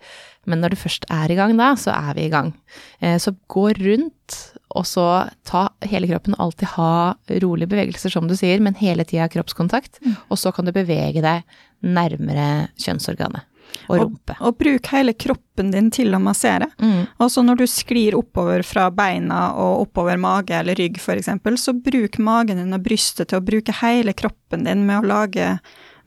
Men 0.48 0.62
når 0.62 0.72
du 0.72 0.80
først 0.80 1.04
er 1.12 1.30
i 1.30 1.36
gang 1.36 1.56
da, 1.58 1.74
så 1.78 1.92
er 1.92 2.14
vi 2.16 2.28
i 2.28 2.32
gang. 2.32 2.54
Eh, 3.02 3.18
så 3.20 3.34
gå 3.50 3.66
rundt, 3.76 4.38
og 4.70 4.86
så 4.86 5.06
ta 5.46 5.66
hele 5.90 6.08
kroppen, 6.08 6.38
alltid 6.38 6.76
ha 6.76 7.16
rolige 7.42 7.72
bevegelser, 7.74 8.14
som 8.14 8.30
du 8.30 8.36
sier, 8.38 8.62
men 8.62 8.78
hele 8.78 9.04
tida 9.04 9.26
kroppskontakt. 9.32 9.98
Og 10.30 10.38
så 10.38 10.54
kan 10.54 10.68
du 10.68 10.74
bevege 10.74 11.22
deg 11.24 11.58
nærmere 11.82 12.70
kjønnsorganet 12.78 13.49
og 13.88 13.96
rumpe. 13.98 14.36
Og, 14.38 14.46
og 14.48 14.58
bruk 14.60 14.90
hele 14.94 15.14
kroppen 15.14 15.72
din 15.74 15.90
til 15.94 16.14
å 16.16 16.22
massere. 16.22 16.70
Mm. 16.80 17.04
Altså 17.22 17.44
når 17.44 17.62
du 17.62 17.66
sklir 17.70 18.16
oppover 18.18 18.64
fra 18.66 18.88
beina 18.94 19.50
og 19.58 19.86
oppover 19.86 20.20
mage 20.20 20.56
eller 20.56 20.78
rygg 20.78 21.00
f.eks., 21.00 21.30
så 21.60 21.76
bruk 21.76 22.18
magen 22.22 22.60
din 22.62 22.76
og 22.76 22.84
brystet 22.84 23.30
til 23.30 23.40
å 23.40 23.44
bruke 23.44 23.74
hele 23.82 24.14
kroppen 24.16 24.66
din 24.68 24.86
med 24.88 25.02
å 25.02 25.08
lage 25.14 25.54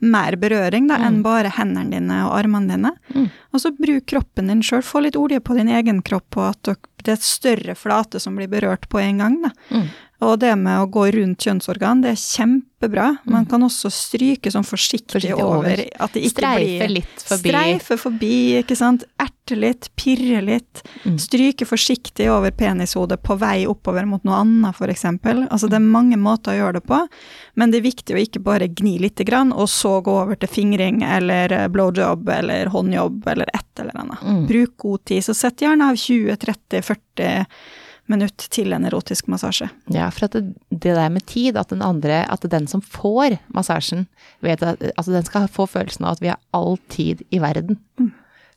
mer 0.04 0.36
berøring 0.36 0.88
da, 0.90 0.98
enn 1.06 1.22
bare 1.24 1.52
hendene 1.56 1.94
dine 1.94 2.18
og 2.26 2.34
armene 2.36 2.74
dine. 2.74 2.90
Mm. 3.14 3.28
Og 3.54 3.62
så 3.62 3.70
bruk 3.76 4.06
kroppen 4.10 4.50
din 4.50 4.62
sjøl. 4.64 4.82
Få 4.84 5.04
litt 5.04 5.16
olje 5.16 5.40
på 5.40 5.56
din 5.56 5.70
egen 5.72 6.02
kropp, 6.04 6.36
og 6.36 6.50
at 6.50 6.74
det 7.04 7.12
er 7.12 7.18
et 7.18 7.26
større 7.26 7.76
flate 7.78 8.20
som 8.20 8.36
blir 8.38 8.50
berørt 8.52 8.88
på 8.92 9.00
en 9.00 9.22
gang. 9.22 9.38
Da. 9.44 9.52
Mm. 9.70 9.86
Og 10.24 10.38
det 10.42 10.54
med 10.58 10.80
å 10.82 10.88
gå 10.90 11.06
rundt 11.14 11.44
kjønnsorgan, 11.44 12.00
det 12.04 12.14
er 12.14 12.20
kjempebra. 12.20 13.08
Man 13.30 13.46
kan 13.48 13.62
også 13.66 13.90
stryke 13.92 14.50
sånn 14.52 14.66
forsiktig, 14.66 15.04
Mm. 15.04 15.20
Forsiktig 15.20 15.44
over. 15.44 15.58
over. 15.58 15.84
At 16.00 16.12
det 16.12 16.22
ikke 16.24 16.34
Streife 16.38 16.64
blir 16.64 16.88
litt 16.98 17.22
forbi. 17.28 17.50
Streife 17.50 17.96
forbi, 18.00 18.36
ikke 18.62 18.76
sant. 18.76 19.04
Erte 19.20 19.56
litt, 19.60 19.90
pirre 19.96 20.40
litt. 20.42 20.82
Mm. 21.04 21.18
Stryke 21.20 21.66
forsiktig 21.68 22.30
over 22.32 22.50
penishodet 22.50 23.20
på 23.22 23.36
vei 23.38 23.66
oppover 23.68 24.06
mot 24.08 24.24
noe 24.24 24.40
annet, 24.40 24.74
f.eks. 24.74 25.04
Altså 25.04 25.68
det 25.68 25.76
er 25.76 25.84
mange 25.84 26.16
måter 26.16 26.54
å 26.54 26.58
gjøre 26.58 26.78
det 26.80 26.86
på, 26.88 27.00
men 27.54 27.70
det 27.70 27.78
er 27.82 27.86
viktig 27.90 28.16
å 28.16 28.22
ikke 28.22 28.42
bare 28.42 28.68
gni 28.68 28.98
lite 28.98 29.24
grann, 29.28 29.52
og 29.52 29.68
så 29.68 29.98
gå 30.02 30.14
over 30.22 30.34
til 30.40 30.48
fingring 30.48 31.02
eller 31.04 31.52
eh, 31.52 31.68
blowjob 31.68 32.28
eller 32.28 32.72
håndjobb 32.72 33.26
eller 33.28 33.46
et 33.52 33.80
eller 33.80 33.96
annet. 34.00 34.22
Mm. 34.24 34.46
Bruk 34.48 34.76
god 34.76 35.04
tid. 35.04 35.24
Så 35.24 35.34
sett 35.36 35.60
gjerne 35.60 35.90
av 35.92 35.96
20-30-40 36.00 37.46
minutter 38.10 38.48
til 38.52 38.74
en 38.76 38.84
erotisk 38.88 39.28
massasje. 39.32 39.70
Ja, 39.92 40.10
for 40.12 40.28
at 40.28 40.36
det, 40.36 40.54
det 40.70 40.96
der 40.96 41.12
med 41.12 41.24
tid, 41.30 41.56
at 41.56 41.72
den 41.72 41.84
andre, 41.84 42.24
at 42.28 42.44
den 42.50 42.68
som 42.70 42.82
får 42.84 43.38
massasjen, 43.54 44.06
vet 44.44 44.64
at 44.64 44.82
altså 44.94 45.14
den 45.14 45.24
skal 45.28 45.48
få 45.52 45.68
følelsen 45.70 46.04
av 46.04 46.18
at 46.18 46.24
vi 46.24 46.32
har 46.32 46.40
all 46.56 46.76
tid 46.92 47.24
i 47.34 47.40
verden. 47.42 47.80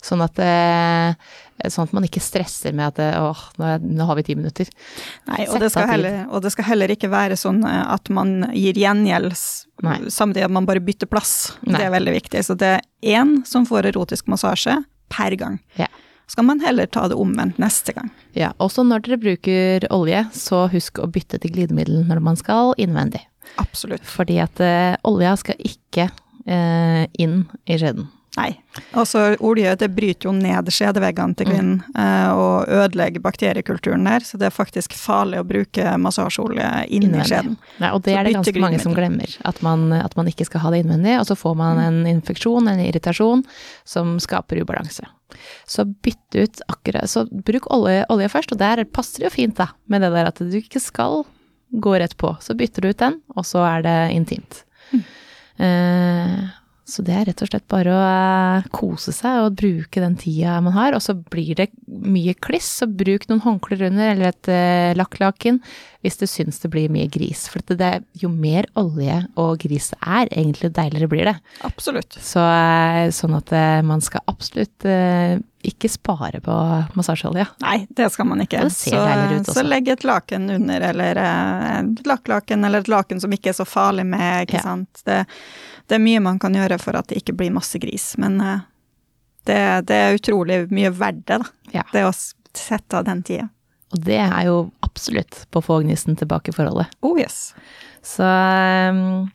Sånn 0.04 0.22
at, 0.22 0.38
eh, 0.40 1.16
sånn 1.74 1.88
at 1.88 1.94
man 1.96 2.06
ikke 2.06 2.22
stresser 2.22 2.76
med 2.76 2.94
at 2.94 3.00
eh, 3.02 3.16
åh, 3.18 3.40
nå, 3.58 3.72
nå 3.98 4.06
har 4.06 4.20
vi 4.20 4.28
ti 4.28 4.36
minutter. 4.38 4.70
Nei, 5.30 5.48
og 5.50 5.58
det, 5.64 5.72
heller, 5.74 6.20
og 6.30 6.44
det 6.46 6.52
skal 6.54 6.68
heller 6.70 6.94
ikke 6.94 7.10
være 7.12 7.40
sånn 7.40 7.64
eh, 7.66 7.82
at 7.96 8.12
man 8.14 8.52
gir 8.54 8.78
gjengjeld 8.78 9.34
samtidig 9.34 10.46
at 10.46 10.54
man 10.54 10.68
bare 10.70 10.84
bytter 10.86 11.10
plass. 11.10 11.56
Nei. 11.64 11.80
Det 11.80 11.88
er 11.88 11.96
veldig 11.96 12.14
viktig. 12.20 12.44
Så 12.46 12.58
det 12.60 12.76
er 12.78 13.18
én 13.18 13.40
som 13.48 13.66
får 13.68 13.90
erotisk 13.90 14.30
massasje 14.30 14.78
per 15.14 15.36
gang. 15.40 15.58
Ja. 15.82 15.90
Skal 16.28 16.44
man 16.44 16.60
heller 16.60 16.90
ta 16.92 17.06
det 17.08 17.16
omvendt 17.16 17.60
neste 17.62 17.96
gang. 17.96 18.10
Ja, 18.36 18.52
også 18.60 18.84
når 18.84 19.06
dere 19.06 19.20
bruker 19.22 19.88
olje, 19.96 20.26
så 20.36 20.66
husk 20.72 21.00
å 21.00 21.08
bytte 21.12 21.40
til 21.40 21.54
glidemiddel 21.56 22.04
når 22.10 22.20
man 22.24 22.40
skal 22.40 22.74
innvendig. 22.82 23.24
Absolutt. 23.62 24.04
Fordi 24.04 24.42
at 24.44 24.60
uh, 24.60 25.00
olja 25.08 25.38
skal 25.40 25.56
ikke 25.64 26.10
uh, 26.12 27.04
inn 27.16 27.46
i 27.64 27.80
skjeden. 27.80 28.10
Nei. 28.38 28.52
Altså, 28.94 29.32
olje 29.42 29.72
det 29.82 29.88
bryter 29.96 30.28
jo 30.30 30.34
ned 30.38 30.70
skjedeveggene 30.70 31.34
til 31.40 31.48
kvinnen 31.50 31.80
eh, 31.98 32.30
og 32.38 32.70
ødelegger 32.70 33.24
bakteriekulturen 33.24 34.06
der, 34.06 34.22
så 34.26 34.38
det 34.38 34.52
er 34.52 34.54
faktisk 34.54 34.94
farlig 34.94 35.40
å 35.42 35.46
bruke 35.48 35.96
massasjeolje 35.98 36.68
inni 36.86 37.08
Innvendig. 37.10 37.26
skjeden. 37.32 37.56
Nei, 37.82 37.90
og 37.96 38.04
det 38.06 38.14
Så 38.14 38.20
er 38.20 38.28
det 38.30 38.34
ganske 38.36 38.54
ganske 38.54 38.64
mange 38.64 38.82
som 38.84 38.94
glemmer. 38.98 39.34
At 39.50 39.62
man, 39.66 39.88
at 39.98 40.14
man 40.20 40.30
ikke 40.30 40.46
skal 40.46 40.62
ha 40.62 40.72
det 40.74 40.84
innvendig, 40.84 41.16
og 41.20 41.26
så 41.30 41.38
får 41.40 41.56
man 41.58 41.82
en 41.82 41.98
infeksjon, 42.14 42.70
en 42.70 42.84
irritasjon, 42.84 43.42
som 43.90 44.18
skaper 44.22 44.62
ubalanse. 44.62 45.10
Så 45.68 45.84
bytt 45.84 46.38
ut 46.38 46.62
akkurat 46.72 47.10
Så 47.12 47.26
bruk 47.30 47.66
olje, 47.74 48.06
olje 48.14 48.30
først, 48.32 48.54
og 48.54 48.62
der 48.62 48.84
passer 48.86 49.26
det 49.26 49.32
jo 49.32 49.34
fint, 49.34 49.58
da, 49.58 49.72
med 49.90 50.06
det 50.06 50.14
der 50.14 50.30
at 50.30 50.38
du 50.40 50.56
ikke 50.62 50.80
skal 50.80 51.26
gå 51.74 51.98
rett 52.00 52.14
på. 52.22 52.36
Så 52.40 52.54
bytter 52.56 52.86
du 52.86 52.94
ut 52.94 53.02
den, 53.02 53.20
og 53.36 53.44
så 53.50 53.66
er 53.66 53.82
det 53.84 53.98
intimt. 54.16 54.62
Eh, 55.58 56.38
så 56.88 57.04
det 57.04 57.16
er 57.18 57.26
rett 57.28 57.42
og 57.44 57.50
slett 57.50 57.66
bare 57.68 57.92
å 57.92 58.04
eh, 58.08 58.68
kose 58.72 59.12
seg 59.12 59.42
og 59.44 59.58
bruke 59.60 60.00
den 60.00 60.16
tida 60.20 60.56
man 60.64 60.76
har. 60.78 60.96
Og 60.96 61.04
så 61.04 61.18
blir 61.20 61.58
det 61.60 61.68
mye 61.86 62.32
kliss, 62.40 62.70
så 62.80 62.88
bruk 62.88 63.28
noen 63.28 63.44
håndklær 63.44 63.90
under 63.90 64.14
eller 64.14 64.32
et 64.32 64.52
eh, 64.54 64.96
lakklaken 64.96 65.60
hvis 66.06 66.18
du 66.20 66.26
syns 66.30 66.60
det 66.62 66.70
blir 66.74 66.92
mye 66.94 67.08
gris. 67.12 67.48
For 67.52 67.64
det, 67.68 67.78
det, 67.82 67.92
jo 68.22 68.30
mer 68.30 68.68
olje 68.78 69.18
og 69.40 69.58
gris 69.64 69.90
det 69.94 70.00
er, 70.06 70.30
egentlig 70.32 70.70
deiligere 70.76 71.10
blir 71.12 71.30
det. 71.32 71.36
Absolutt. 71.68 72.18
Så 72.22 72.44
eh, 72.44 73.08
sånn 73.16 73.38
at 73.38 73.52
eh, 73.56 73.80
man 73.88 74.04
skal 74.06 74.22
absolutt 74.30 74.86
eh, 74.86 75.40
ikke 75.68 75.90
spare 75.92 76.40
på 76.46 76.54
massasjeolje. 77.00 77.48
Nei, 77.66 77.80
det 77.98 78.12
skal 78.14 78.30
man 78.30 78.44
ikke. 78.46 78.62
Så, 78.72 78.94
så 79.50 79.66
legg 79.66 79.90
et 79.92 80.06
laken 80.08 80.48
under, 80.54 80.86
eller 80.92 81.18
et 81.24 82.06
lakklaken, 82.08 82.64
eller 82.64 82.86
et 82.86 82.92
laken 82.94 83.20
som 83.24 83.34
ikke 83.34 83.52
er 83.52 83.58
så 83.58 83.66
farlig 83.68 84.06
med, 84.08 84.46
ikke 84.48 84.62
Ja. 84.62 84.64
sant. 84.70 85.02
Det, 85.04 85.24
det 85.90 85.98
er 85.98 86.04
mye 86.04 86.22
man 86.24 86.40
kan 86.40 86.56
gjøre 86.56 86.78
for 86.80 86.96
at 87.00 87.10
det 87.10 87.20
ikke 87.24 87.36
blir 87.42 87.52
masse 87.56 87.80
gris, 87.82 88.14
men 88.22 88.38
det, 89.48 89.60
det 89.90 89.98
er 89.98 90.16
utrolig 90.18 90.66
mye 90.72 90.94
verdt 90.94 91.26
det, 91.28 91.42
da. 91.44 91.52
Ja. 91.82 91.84
Det 91.92 92.06
å 92.08 92.14
sette 92.58 93.02
av 93.02 93.06
den 93.10 93.22
tida. 93.28 93.50
Og 93.96 94.04
det 94.04 94.20
er 94.20 94.48
jo 94.50 94.58
absolutt 94.86 95.46
på 95.52 95.62
å 95.62 95.66
få 95.66 95.82
gnisten 95.86 96.18
tilbake 96.20 96.52
i 96.52 96.56
forholdet. 96.56 96.92
Oh 97.06 97.20
yes. 97.20 97.54
Så 98.06 98.26
um, 98.26 99.30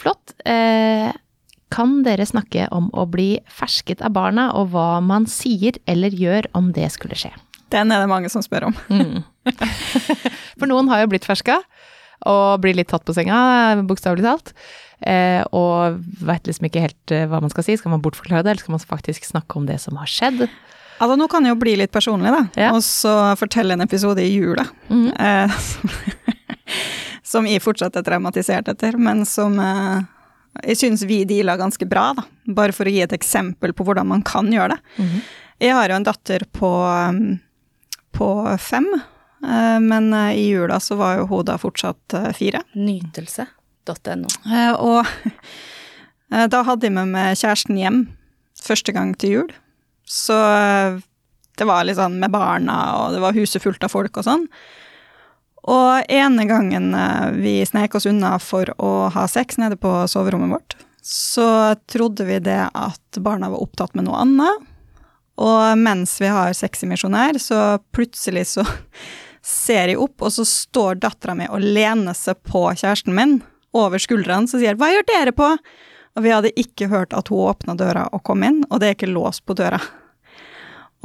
flott. 0.00 0.34
Eh, 0.48 1.10
kan 1.70 2.00
dere 2.02 2.26
snakke 2.26 2.66
om 2.74 2.88
å 2.98 3.04
bli 3.06 3.36
fersket 3.46 4.02
av 4.02 4.14
barna, 4.16 4.48
og 4.58 4.72
hva 4.72 4.98
man 5.04 5.28
sier 5.30 5.78
eller 5.90 6.14
gjør 6.16 6.48
om 6.58 6.72
det 6.74 6.88
skulle 6.96 7.18
skje? 7.18 7.30
Den 7.70 7.92
er 7.94 8.02
det 8.02 8.10
mange 8.10 8.30
som 8.32 8.42
spør 8.42 8.70
om. 8.70 8.78
Mm. 8.90 9.20
For 10.58 10.66
noen 10.66 10.90
har 10.90 11.04
jo 11.04 11.12
blitt 11.12 11.28
ferska, 11.28 11.60
og 12.28 12.60
blir 12.64 12.74
litt 12.76 12.90
tatt 12.90 13.06
på 13.06 13.14
senga, 13.16 13.38
bokstavelig 13.86 14.26
talt. 14.26 14.50
Eh, 15.00 15.40
og 15.56 16.02
veit 16.20 16.48
liksom 16.48 16.66
ikke 16.68 16.82
helt 16.84 17.14
eh, 17.14 17.28
hva 17.30 17.38
man 17.40 17.52
skal 17.52 17.64
si. 17.64 17.78
Skal 17.78 17.94
man 17.94 18.02
bortforklare 18.04 18.44
det, 18.44 18.56
eller 18.56 18.64
skal 18.64 18.76
man 18.76 18.82
faktisk 18.82 19.28
snakke 19.28 19.60
om 19.60 19.70
det 19.70 19.78
som 19.84 19.96
har 20.00 20.10
skjedd? 20.10 20.48
Altså, 21.00 21.16
nå 21.16 21.26
kan 21.32 21.44
jeg 21.46 21.54
jo 21.54 21.60
bli 21.62 21.76
litt 21.80 21.92
personlig, 21.94 22.28
da, 22.34 22.42
Ja. 22.60 22.70
og 22.76 22.82
så 22.84 23.12
fortelle 23.40 23.72
en 23.72 23.80
episode 23.86 24.20
i 24.20 24.30
jula. 24.34 24.66
Mhm. 24.90 25.12
eh, 25.18 25.50
som 27.30 27.46
jeg 27.46 27.62
fortsatt 27.62 27.96
er 27.96 28.04
traumatisert 28.06 28.68
etter, 28.72 28.96
men 29.00 29.24
som 29.28 29.58
eh, 29.62 30.02
jeg 30.66 30.76
syns 30.80 31.04
vi 31.06 31.22
deala 31.24 31.56
ganske 31.60 31.86
bra, 31.88 32.10
da. 32.18 32.24
Bare 32.52 32.74
for 32.76 32.84
å 32.84 32.92
gi 32.92 33.00
et 33.04 33.14
eksempel 33.16 33.72
på 33.76 33.86
hvordan 33.86 34.08
man 34.10 34.22
kan 34.26 34.50
gjøre 34.52 34.74
det. 34.76 34.80
Mhm. 35.04 35.22
Jeg 35.60 35.74
har 35.76 35.88
jo 35.92 35.96
en 35.98 36.06
datter 36.08 36.44
på, 36.56 36.68
um, 37.10 37.40
på 38.16 38.28
fem, 38.58 38.86
eh, 39.44 39.78
men 39.84 40.12
eh, 40.16 40.30
i 40.40 40.46
jula 40.54 40.78
så 40.80 40.96
var 40.96 41.18
jo 41.18 41.26
hun 41.28 41.44
da 41.44 41.58
fortsatt 41.60 42.14
eh, 42.16 42.30
fire. 42.32 42.62
Nytelse.no. 42.74 44.28
Eh, 44.48 44.72
Og 44.80 45.04
eh, 46.32 46.46
da 46.48 46.62
hadde 46.64 46.88
jeg 46.88 46.96
med 46.96 47.12
meg 47.12 47.36
kjæresten 47.36 47.76
hjem 47.80 48.00
første 48.60 48.92
gang 48.96 49.12
til 49.20 49.30
jul. 49.36 49.52
Så 50.10 50.34
eh, 50.34 50.98
det 51.58 51.66
var 51.68 51.84
litt 51.86 52.00
sånn 52.00 52.18
med 52.18 52.32
barna, 52.34 52.76
og 52.98 53.14
det 53.14 53.22
var 53.22 53.36
huset 53.36 53.62
fullt 53.62 53.84
av 53.86 53.92
folk 53.92 54.18
og 54.18 54.26
sånn. 54.26 54.46
Og 55.70 56.10
ene 56.10 56.46
gangen 56.48 56.94
eh, 56.96 57.26
vi 57.36 57.54
snek 57.68 57.94
oss 57.94 58.08
unna 58.10 58.34
for 58.42 58.72
å 58.82 59.10
ha 59.14 59.26
sex 59.30 59.60
nede 59.60 59.78
på 59.78 59.92
soverommet 60.10 60.54
vårt, 60.56 60.76
så 61.04 61.76
trodde 61.88 62.26
vi 62.26 62.40
det 62.42 62.62
at 62.66 63.20
barna 63.22 63.52
var 63.52 63.62
opptatt 63.62 63.94
med 63.94 64.08
noe 64.08 64.24
annet. 64.24 64.66
Og 65.40 65.78
mens 65.80 66.18
vi 66.20 66.28
har 66.28 66.52
sex 66.58 66.82
i 66.84 66.90
misjonær, 66.90 67.38
så 67.40 67.78
plutselig 67.94 68.48
så 68.56 68.66
ser 69.46 69.92
jeg 69.92 70.00
opp, 70.00 70.18
og 70.18 70.34
så 70.34 70.48
står 70.48 70.98
dattera 71.04 71.36
mi 71.38 71.46
og 71.52 71.62
lener 71.62 72.18
seg 72.18 72.42
på 72.50 72.66
kjæresten 72.72 73.14
min 73.16 73.38
over 73.76 74.02
skuldrene, 74.02 74.50
så 74.50 74.58
sier 74.58 74.74
'hva 74.74 74.90
gjør 74.90 75.06
dere 75.06 75.32
på?' 75.32 75.54
Og 76.18 76.24
vi 76.24 76.32
hadde 76.34 76.50
ikke 76.58 76.88
hørt 76.90 77.14
at 77.14 77.28
hun 77.30 77.46
åpna 77.46 77.76
døra 77.78 78.08
og 78.10 78.24
kom 78.26 78.42
inn, 78.42 78.64
og 78.66 78.80
det 78.80 78.88
er 78.88 78.94
ikke 78.96 79.14
låst 79.14 79.44
på 79.46 79.54
døra. 79.54 79.78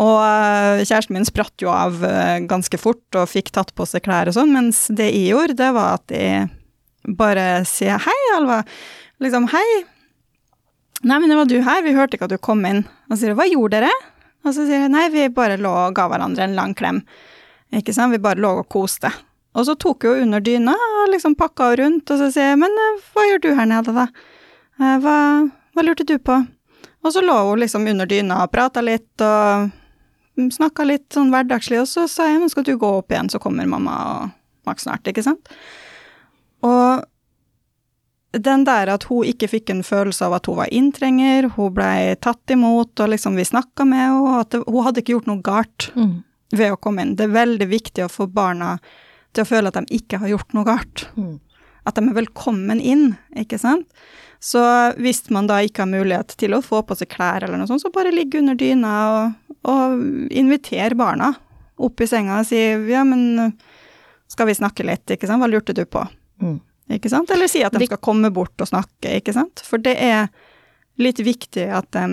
Og 0.01 0.17
øh, 0.19 0.81
kjæresten 0.83 1.15
min 1.15 1.27
spratt 1.27 1.61
jo 1.63 1.69
av 1.71 2.01
øh, 2.03 2.43
ganske 2.49 2.77
fort 2.81 3.15
og 3.15 3.29
fikk 3.31 3.53
tatt 3.55 3.71
på 3.77 3.85
seg 3.87 4.03
klær 4.03 4.27
og 4.27 4.35
sånn, 4.35 4.51
mens 4.51 4.87
det 4.91 5.07
jeg 5.07 5.29
gjorde, 5.31 5.55
det 5.61 5.69
var 5.75 6.01
at 6.01 6.11
jeg 6.11 6.49
bare 7.15 7.63
sier 7.69 8.01
'hei, 8.01 8.21
Alva'. 8.35 8.65
Liksom 9.23 9.47
'hei'. 9.47 9.85
'Nei, 11.03 11.19
men 11.19 11.29
det 11.29 11.37
var 11.37 11.45
du 11.45 11.61
her, 11.61 11.83
vi 11.83 11.93
hørte 11.95 12.17
ikke 12.17 12.27
at 12.27 12.35
du 12.35 12.37
kom 12.37 12.65
inn'. 12.65 12.83
Og 13.09 13.15
så 13.15 13.19
sier 13.21 13.31
jeg 13.31 13.37
'hva 13.37 13.51
gjorde 13.51 13.79
dere?' 13.79 14.01
Og 14.45 14.53
så 14.53 14.65
sier 14.65 14.81
jeg 14.83 14.91
'nei, 14.91 15.09
vi 15.09 15.29
bare 15.29 15.57
lå 15.57 15.71
og 15.71 15.95
ga 15.95 16.09
hverandre 16.09 16.43
en 16.43 16.55
lang 16.55 16.75
klem'. 16.75 17.03
Ikke 17.73 17.93
sant, 17.93 18.11
vi 18.11 18.17
bare 18.17 18.41
lå 18.41 18.59
og 18.59 18.69
koste. 18.69 19.11
Og 19.55 19.65
så 19.65 19.77
tok 19.79 20.03
hun 20.03 20.21
under 20.27 20.39
dyna 20.39 20.73
og 20.75 21.09
liksom 21.13 21.35
pakka 21.35 21.77
rundt, 21.79 22.11
og 22.11 22.17
så 22.19 22.31
sier 22.31 22.51
jeg 22.51 22.59
'men 22.59 22.71
øh, 22.71 22.99
hva 23.13 23.29
gjør 23.29 23.41
du 23.41 23.55
her 23.55 23.65
nede, 23.65 23.95
da'? 23.95 24.09
Eh, 24.81 24.97
Hva, 24.99 25.49
hva 25.73 25.81
lurte 25.83 26.03
du 26.03 26.17
på? 26.19 26.45
Og 27.05 27.13
så 27.13 27.21
lå 27.21 27.49
hun 27.49 27.59
liksom 27.59 27.87
under 27.87 28.05
dyna 28.05 28.43
og 28.43 28.51
prata 28.51 28.81
litt 28.81 29.21
og 29.21 29.71
snakka 30.35 30.83
litt 30.85 31.09
sånn 31.15 31.31
hverdagslig, 31.33 31.79
og 31.81 31.87
så 31.87 32.07
sa 32.11 32.27
jeg 32.29 32.39
nå 32.41 32.49
skal 32.51 32.63
du 32.67 32.75
gå 32.77 32.89
opp 32.99 33.11
igjen, 33.11 33.29
så 33.31 33.39
kommer 33.39 33.67
mamma 33.69 33.95
og 34.15 34.31
Max 34.65 34.83
snart, 34.87 35.05
ikke 35.07 35.21
sant? 35.23 35.47
Og 36.65 37.03
den 38.35 38.65
der 38.67 38.89
at 38.91 39.05
hun 39.07 39.23
ikke 39.29 39.47
fikk 39.47 39.69
en 39.71 39.83
følelse 39.85 40.25
av 40.27 40.33
at 40.39 40.49
hun 40.49 40.57
var 40.59 40.71
inntrenger, 40.75 41.47
hun 41.55 41.71
blei 41.77 42.15
tatt 42.19 42.51
imot, 42.51 42.91
og 42.99 43.11
liksom 43.13 43.37
vi 43.39 43.45
snakka 43.47 43.85
med 43.87 44.01
henne, 44.01 44.39
at 44.41 44.49
det, 44.55 44.63
hun 44.67 44.83
hadde 44.83 45.03
ikke 45.03 45.15
gjort 45.15 45.29
noe 45.31 45.41
galt 45.45 45.91
Mm. 45.95 46.23
ved 46.51 46.71
å 46.71 46.77
komme 46.79 47.01
inn. 47.01 47.15
Det 47.15 47.25
er 47.29 47.33
veldig 47.45 47.67
viktig 47.69 48.03
å 48.05 48.11
få 48.11 48.27
barna 48.31 48.79
til 49.33 49.43
å 49.43 49.47
føle 49.47 49.67
at 49.67 49.73
de 49.79 49.97
ikke 49.97 50.19
har 50.19 50.27
gjort 50.29 50.53
noe 50.53 50.65
galt 50.65 51.05
Mm. 51.15 51.39
at 51.85 51.95
de 51.95 52.01
er 52.09 52.13
velkommen 52.13 52.81
inn, 52.81 53.17
ikke 53.35 53.59
sant. 53.59 53.87
Så 54.45 54.61
hvis 55.01 55.23
man 55.33 55.47
da 55.49 55.57
ikke 55.65 55.81
har 55.85 55.89
mulighet 55.89 56.35
til 56.37 56.53
å 56.53 56.61
få 56.61 56.83
på 56.85 56.93
seg 56.99 57.09
klær 57.09 57.41
eller 57.47 57.57
noe 57.57 57.69
sånt, 57.69 57.81
så 57.81 57.89
bare 57.93 58.11
ligg 58.13 58.35
under 58.37 58.57
dyna 58.59 58.91
og, 59.15 59.55
og 59.65 60.03
inviter 60.29 60.93
barna 60.99 61.31
opp 61.81 62.03
i 62.03 62.07
senga 62.07 62.37
og 62.43 62.45
si 62.47 62.59
ja, 62.91 63.01
men 63.07 63.55
skal 64.31 64.47
vi 64.51 64.55
snakke 64.57 64.85
litt, 64.85 65.09
ikke 65.11 65.27
sant, 65.29 65.41
hva 65.41 65.49
lurte 65.49 65.73
du 65.75 65.81
på? 65.89 66.03
Mm. 66.43 66.59
Ikke 66.93 67.09
sant? 67.09 67.31
Eller 67.33 67.49
si 67.49 67.63
at 67.65 67.73
de 67.73 67.81
De- 67.81 67.87
skal 67.89 68.01
komme 68.05 68.29
bort 68.33 68.61
og 68.61 68.69
snakke, 68.69 69.15
ikke 69.19 69.33
sant. 69.33 69.63
For 69.65 69.81
det 69.81 69.95
er 70.01 70.29
litt 71.01 71.17
viktig 71.25 71.65
at 71.73 71.89
de 71.97 72.05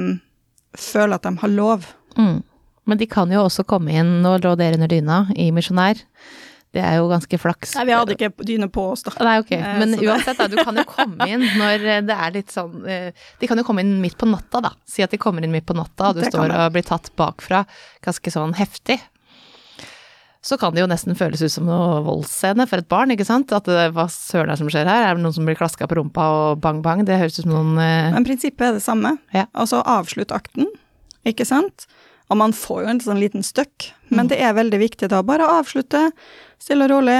føler 0.79 1.19
at 1.19 1.27
de 1.29 1.35
har 1.43 1.53
lov. 1.53 1.85
Mm. 2.17 2.41
Men 2.89 2.99
de 2.99 3.07
kan 3.07 3.31
jo 3.31 3.45
også 3.45 3.65
komme 3.69 3.93
inn 3.95 4.25
og 4.27 4.41
lå 4.43 4.55
dere 4.59 4.79
under 4.81 4.89
dyna 4.91 5.21
i 5.37 5.51
misjonær. 5.55 6.01
Det 6.73 6.81
er 6.81 6.95
jo 6.97 7.09
ganske 7.11 7.37
flaks. 7.37 7.75
Nei, 7.77 7.83
vi 7.91 7.93
hadde 7.93 8.15
ikke 8.17 8.31
dyne 8.49 8.69
på 8.73 8.87
oss, 8.95 9.03
da. 9.05 9.13
Nei, 9.21 9.35
ok. 9.43 9.51
Eh, 9.59 9.79
Men 9.79 9.91
det- 9.93 10.07
uansett, 10.09 10.39
da. 10.41 10.47
Du 10.49 10.57
kan 10.57 10.75
jo 10.81 10.85
komme 10.89 11.27
inn 11.29 11.43
når 11.61 11.85
eh, 11.85 12.01
det 12.09 12.17
er 12.17 12.31
litt 12.33 12.49
sånn 12.55 12.87
eh, 12.89 13.11
De 13.41 13.47
kan 13.51 13.59
jo 13.61 13.65
komme 13.69 13.85
inn 13.85 13.99
midt 14.01 14.17
på 14.17 14.25
natta, 14.31 14.63
da. 14.65 14.71
Si 14.89 15.05
at 15.05 15.11
de 15.13 15.19
kommer 15.21 15.45
inn 15.45 15.53
midt 15.53 15.67
på 15.69 15.77
natta, 15.77 16.09
og 16.11 16.17
du 16.17 16.23
står 16.25 16.49
og 16.57 16.73
blir 16.73 16.87
tatt 16.89 17.11
bakfra 17.19 17.67
ganske 18.03 18.33
sånn 18.33 18.55
heftig. 18.57 18.97
Så 20.43 20.57
kan 20.59 20.73
det 20.75 20.81
jo 20.83 20.89
nesten 20.91 21.15
føles 21.15 21.43
ut 21.45 21.53
som 21.55 21.69
noe 21.69 22.01
voldsscene 22.03 22.65
for 22.67 22.81
et 22.83 22.89
barn, 22.91 23.13
ikke 23.15 23.27
sant? 23.29 23.53
At 23.55 23.69
det, 23.69 23.93
hva 23.95 24.09
søren 24.11 24.49
er 24.49 24.57
det 24.57 24.63
som 24.65 24.71
skjer 24.73 24.89
her? 24.91 25.05
Er 25.11 25.15
det 25.15 25.23
noen 25.23 25.37
som 25.37 25.47
blir 25.47 25.55
klaska 25.61 25.87
på 25.87 26.01
rumpa 26.01 26.25
og 26.35 26.63
bang 26.65 26.81
bang? 26.83 27.05
Det 27.07 27.21
høres 27.21 27.37
ut 27.39 27.45
som 27.45 27.53
noen 27.53 27.77
Men 27.77 28.25
prinsippet 28.27 28.71
er 28.73 28.73
det 28.81 28.83
samme. 28.83 29.19
Ja. 29.37 29.45
Altså 29.55 29.85
avslutt 29.87 30.33
akten, 30.35 30.67
ikke 31.29 31.47
sant? 31.47 31.87
Og 32.33 32.39
man 32.41 32.55
får 32.57 32.83
jo 32.87 32.91
en 32.91 33.01
sånn 33.05 33.21
liten 33.21 33.45
støkk, 33.45 33.91
men 34.11 34.31
det 34.31 34.39
er 34.41 34.55
veldig 34.57 34.79
viktig 34.81 35.11
da 35.13 35.21
bare 35.27 35.45
å 35.45 35.59
avslutte, 35.61 36.09
stille 36.63 36.87
og 36.87 36.93
rolig, 36.95 37.17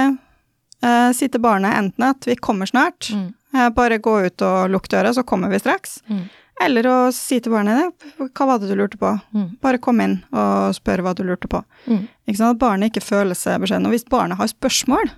eh, 0.83 1.09
si 1.15 1.27
til 1.27 1.43
barnet 1.43 1.75
enten 1.79 2.05
at 2.09 2.25
vi 2.29 2.35
kommer 2.39 2.69
snart, 2.69 3.09
Mm. 3.13 3.33
eh, 3.55 3.69
bare 3.75 3.99
gå 3.99 4.15
ut 4.25 4.41
og 4.41 4.69
lukk 4.71 4.87
døra, 4.89 5.11
så 5.13 5.23
kommer 5.27 5.49
vi 5.51 5.59
straks, 5.59 5.99
Mm. 6.09 6.29
eller 6.61 6.83
å 6.83 7.13
si 7.13 7.39
til 7.39 7.51
barnet, 7.51 7.91
hva 8.17 8.45
var 8.47 8.59
det 8.59 8.69
du 8.69 8.75
lurte 8.75 8.97
på? 8.97 9.19
Mm. 9.35 9.59
Bare 9.61 9.77
kom 9.79 9.99
inn 10.01 10.23
og 10.31 10.73
spør 10.75 11.01
hva 11.03 11.13
du 11.15 11.23
lurte 11.23 11.47
på. 11.49 11.63
Mm. 11.87 12.07
Ikke 12.27 12.37
sant? 12.37 12.55
At 12.55 12.59
barnet 12.59 12.91
ikke 12.93 13.03
føler 13.03 13.35
seg 13.35 13.59
beskjeden. 13.61 13.85
Og 13.85 13.91
hvis 13.91 14.07
barnet 14.07 14.37
har 14.37 14.47
spørsmål, 14.47 15.11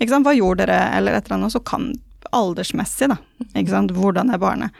ikke 0.00 0.08
sant? 0.10 0.24
hva 0.26 0.34
gjorde 0.36 0.66
dere, 0.66 0.80
eller 0.96 1.12
et 1.14 1.26
eller 1.26 1.36
annet, 1.38 1.52
så 1.52 1.62
kan 1.64 1.92
aldersmessig, 2.32 3.08
da, 3.08 3.16
ikke 3.54 3.68
sant, 3.70 3.92
hvordan 3.92 4.32
er 4.34 4.38
barnet? 4.38 4.70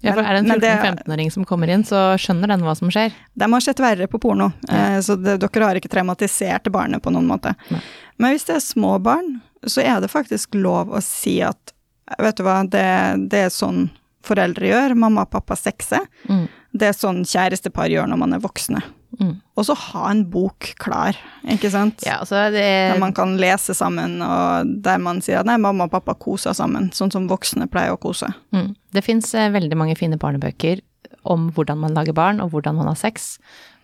Ja, 0.00 0.14
for 0.16 0.24
er 0.24 0.38
det 0.38 0.40
en 0.46 0.60
14-15-åring 0.60 1.30
som 1.34 1.44
kommer 1.44 1.68
inn, 1.68 1.82
så 1.84 2.14
skjønner 2.20 2.48
den 2.48 2.62
hva 2.64 2.72
som 2.78 2.88
skjer. 2.92 3.12
De 3.36 3.48
har 3.52 3.60
sett 3.64 3.82
verre 3.84 4.06
på 4.08 4.20
porno, 4.22 4.50
Ja. 4.68 4.96
eh, 4.96 5.00
så 5.04 5.16
det, 5.20 5.38
dere 5.42 5.66
har 5.68 5.76
ikke 5.76 5.90
traumatisert 5.92 6.70
barnet 6.72 7.02
på 7.04 7.12
noen 7.12 7.28
måte. 7.28 7.52
Nei. 7.68 7.80
Men 8.16 8.32
hvis 8.32 8.46
det 8.48 8.56
er 8.56 8.64
små 8.64 8.94
barn, 9.02 9.40
så 9.66 9.82
er 9.84 10.00
det 10.00 10.08
faktisk 10.12 10.54
lov 10.56 10.88
å 10.96 11.02
si 11.04 11.40
at 11.44 11.74
vet 12.18 12.36
du 12.40 12.42
hva, 12.46 12.62
det, 12.64 13.28
det 13.30 13.44
er 13.46 13.52
sånn 13.52 13.90
foreldre 14.24 14.66
gjør, 14.68 14.94
mamma 14.96 15.22
og 15.26 15.30
pappa 15.32 15.56
sexer. 15.56 16.06
Mm. 16.28 16.46
Det 16.72 16.88
er 16.88 16.96
sånn 16.96 17.22
kjærestepar 17.28 17.92
gjør 17.92 18.08
når 18.10 18.18
man 18.24 18.32
er 18.36 18.42
voksne. 18.42 18.80
Mm. 19.20 19.34
Og 19.60 19.66
så 19.68 19.76
ha 19.76 20.06
en 20.08 20.22
bok 20.32 20.70
klar, 20.80 21.18
ikke 21.44 21.68
sant? 21.72 22.00
Ja, 22.06 22.22
altså 22.22 22.46
det 22.54 22.64
Der 22.64 23.00
man 23.02 23.12
kan 23.16 23.36
lese 23.40 23.76
sammen, 23.76 24.18
og 24.24 24.70
der 24.84 25.00
man 25.02 25.20
sier 25.24 25.42
at 25.42 25.48
nei, 25.48 25.58
mamma 25.60 25.90
og 25.90 25.92
pappa 25.92 26.16
koser 26.16 26.56
sammen, 26.56 26.88
sånn 26.96 27.12
som 27.12 27.28
voksne 27.28 27.68
pleier 27.70 27.92
å 27.92 28.00
kose. 28.00 28.30
Mm. 28.56 28.72
Det 28.96 29.04
fins 29.04 29.34
veldig 29.36 29.76
mange 29.76 29.98
fine 30.00 30.18
barnebøker 30.20 30.80
om 31.28 31.50
hvordan 31.52 31.80
man 31.82 31.94
lager 31.96 32.16
barn, 32.16 32.40
og 32.40 32.54
hvordan 32.54 32.78
man 32.78 32.88
har 32.88 32.98
sex, 32.98 33.34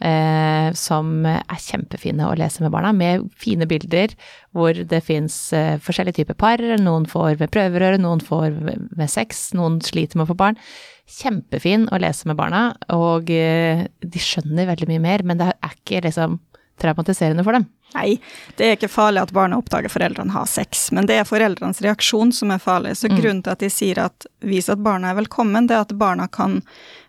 eh, 0.01 0.73
som 0.79 1.27
er 1.27 1.61
kjempefine 1.61 2.25
å 2.27 2.37
lese 2.39 2.65
med 2.65 2.73
barna, 2.73 2.95
med 2.97 3.29
fine 3.37 3.69
bilder 3.69 4.15
hvor 4.57 4.73
det 4.73 5.03
fins 5.05 5.37
eh, 5.53 5.77
forskjellige 5.83 6.23
typer 6.23 6.39
par. 6.39 6.63
Noen 6.81 7.07
får 7.11 7.37
ved 7.43 7.53
prøverør, 7.53 7.99
noen 8.01 8.25
får 8.25 8.57
med 8.57 9.11
sex, 9.13 9.51
noen 9.57 9.83
sliter 9.85 10.17
med 10.17 10.27
å 10.27 10.33
få 10.33 10.41
barn. 10.47 10.61
Kjempefin 11.07 11.87
å 11.95 12.01
lese 12.03 12.27
med 12.27 12.37
barna, 12.39 12.73
og 12.91 13.31
eh, 13.31 13.87
de 14.03 14.19
skjønner 14.23 14.67
veldig 14.73 14.89
mye 14.91 15.05
mer, 15.05 15.23
men 15.23 15.39
det 15.39 15.53
er 15.55 15.75
ikke 15.77 16.03
liksom 16.09 16.41
traumatiserende 16.83 17.45
for 17.47 17.57
dem. 17.57 17.65
Nei, 17.95 18.19
det 18.59 18.67
er 18.67 18.75
ikke 18.77 18.91
farlig 18.93 19.23
at 19.23 19.31
barna 19.33 19.57
oppdager 19.57 19.89
foreldrene 19.89 20.35
har 20.35 20.49
sex, 20.51 20.91
men 20.93 21.07
det 21.09 21.15
er 21.17 21.25
foreldrenes 21.25 21.79
reaksjon 21.81 22.33
som 22.35 22.51
er 22.53 22.59
farlig. 22.61 22.97
Så 22.99 23.09
Mm. 23.09 23.17
grunnen 23.17 23.43
til 23.47 23.53
at 23.55 23.63
de 23.63 23.71
sier 23.71 23.99
at 24.03 24.27
vis 24.43 24.69
at 24.69 24.83
barna 24.83 25.09
er 25.13 25.15
velkommen, 25.23 25.69
det 25.69 25.77
er 25.77 25.87
at 25.87 25.95
barna 25.97 26.27
kan, 26.29 26.61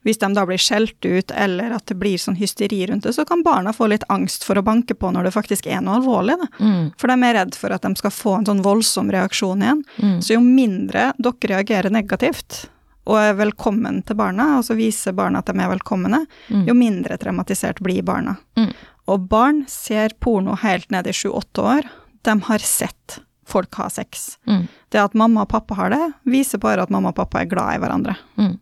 hvis 0.06 0.20
de 0.22 0.30
da 0.34 0.46
blir 0.46 0.62
skjelt 0.62 1.04
ut, 1.04 1.32
eller 1.36 1.74
at 1.76 1.86
det 1.88 1.98
blir 2.00 2.16
sånn 2.22 2.38
hysteri 2.38 2.88
rundt 2.88 3.04
det, 3.04 3.16
så 3.18 3.26
kan 3.28 3.44
barna 3.44 3.74
få 3.74 3.90
litt 3.90 4.06
angst 4.08 4.46
for 4.46 4.56
å 4.56 4.64
banke 4.64 4.94
på 4.96 5.12
når 5.12 5.24
det 5.26 5.34
faktisk 5.34 5.68
er 5.68 5.82
noe 5.82 5.98
alvorlig. 6.00 6.38
Mm. 6.62 6.94
For 6.96 7.08
de 7.08 7.14
er 7.26 7.34
redd 7.42 7.56
for 7.56 7.74
at 7.74 7.82
de 7.82 7.94
skal 7.96 8.12
få 8.12 8.38
en 8.38 8.46
sånn 8.46 8.64
voldsom 8.64 9.12
reaksjon 9.12 9.60
igjen. 9.66 9.84
Mm. 10.00 10.22
Så 10.22 10.38
jo 10.38 10.40
mindre 10.40 11.12
dere 11.18 11.58
reagerer 11.58 11.90
negativt, 11.92 12.70
og 13.08 13.18
er 13.22 13.38
velkommen 13.40 14.02
til 14.06 14.18
barna, 14.20 14.58
altså 14.60 14.76
viser 14.78 15.16
barna 15.16 15.40
at 15.40 15.48
de 15.48 15.56
er 15.64 15.72
velkomne, 15.72 16.26
Mm. 16.52 16.66
jo 16.68 16.74
mindre 16.76 17.18
traumatisert 17.18 17.80
blir 17.80 18.04
barna. 18.04 18.36
Mm. 18.58 18.74
Og 19.08 19.30
barn 19.32 19.64
ser 19.72 20.10
porno 20.20 20.58
helt 20.60 20.92
ned 20.92 21.08
i 21.08 21.14
sju-åtte 21.16 21.64
år. 21.64 21.88
De 22.24 22.36
har 22.42 22.60
sett 22.60 23.20
folk 23.48 23.74
ha 23.80 23.88
sex. 23.90 24.38
Mm. 24.46 24.68
Det 24.92 25.00
at 25.00 25.14
mamma 25.16 25.46
og 25.46 25.50
pappa 25.54 25.76
har 25.76 25.90
det, 25.94 26.14
viser 26.28 26.60
bare 26.60 26.84
at 26.84 26.90
mamma 26.92 27.14
og 27.14 27.16
pappa 27.16 27.40
er 27.42 27.48
glad 27.48 27.78
i 27.78 27.80
hverandre. 27.80 28.18
Mm. 28.38 28.58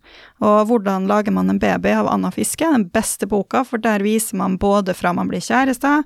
Og 0.46 0.68
hvordan 0.70 1.08
lager 1.10 1.34
man 1.34 1.50
en 1.50 1.58
baby 1.60 1.90
av 1.98 2.08
Anna 2.14 2.30
Fiske, 2.30 2.70
den 2.70 2.86
beste 2.94 3.26
boka, 3.26 3.64
for 3.66 3.82
der 3.82 4.06
viser 4.06 4.38
man 4.38 4.60
både 4.62 4.94
fra 4.94 5.12
man 5.18 5.28
blir 5.28 5.42
kjærester, 5.42 6.04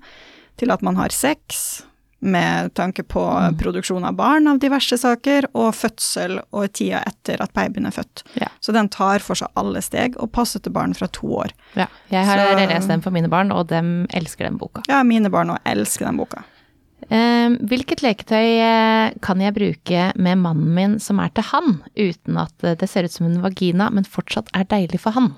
til 0.55 0.71
at 0.71 0.81
man 0.81 0.95
har 0.95 1.09
sex, 1.11 1.83
med 2.19 2.73
tanke 2.75 3.03
på 3.07 3.21
produksjon 3.59 4.03
av 4.05 4.13
barn 4.19 4.47
av 4.51 4.59
diverse 4.59 4.97
saker, 4.99 5.47
og 5.55 5.71
fødsel 5.73 6.39
og 6.51 6.67
tida 6.73 6.99
etter 7.07 7.39
at 7.41 7.53
babyen 7.55 7.87
er 7.87 7.95
født. 7.95 8.23
Ja. 8.41 8.49
Så 8.59 8.73
den 8.75 8.89
tar 8.89 9.19
for 9.23 9.39
seg 9.39 9.47
alle 9.59 9.81
steg, 9.81 10.17
og 10.19 10.31
passer 10.35 10.59
til 10.59 10.73
barn 10.75 10.93
fra 10.97 11.07
to 11.07 11.27
år. 11.45 11.51
Ja. 11.75 11.87
Jeg 12.11 12.25
har 12.25 12.37
Så- 12.37 12.67
lest 12.67 12.87
den 12.87 13.01
for 13.01 13.11
mine 13.11 13.29
barn, 13.29 13.51
og 13.51 13.67
dem 13.67 14.07
elsker 14.13 14.45
den 14.49 14.57
boka. 14.57 14.83
Ja, 14.89 15.03
mine 15.03 15.29
barn 15.29 15.49
òg 15.49 15.59
elsker 15.65 16.05
den 16.05 16.17
boka. 16.17 16.43
Eh, 17.09 17.49
hvilket 17.65 18.01
leketøy 18.03 18.59
eh, 18.59 19.13
kan 19.21 19.39
jeg 19.39 19.53
bruke 19.55 20.11
med 20.19 20.37
mannen 20.37 20.73
min 20.75 20.99
som 20.99 21.19
er 21.19 21.29
til 21.33 21.43
han, 21.43 21.81
uten 21.97 22.37
at 22.37 22.51
eh, 22.63 22.75
det 22.75 22.89
ser 22.89 23.03
ut 23.07 23.11
som 23.11 23.25
en 23.25 23.41
vagina, 23.41 23.89
men 23.89 24.03
fortsatt 24.03 24.49
er 24.53 24.65
deilig 24.65 24.99
for 24.99 25.11
han? 25.11 25.35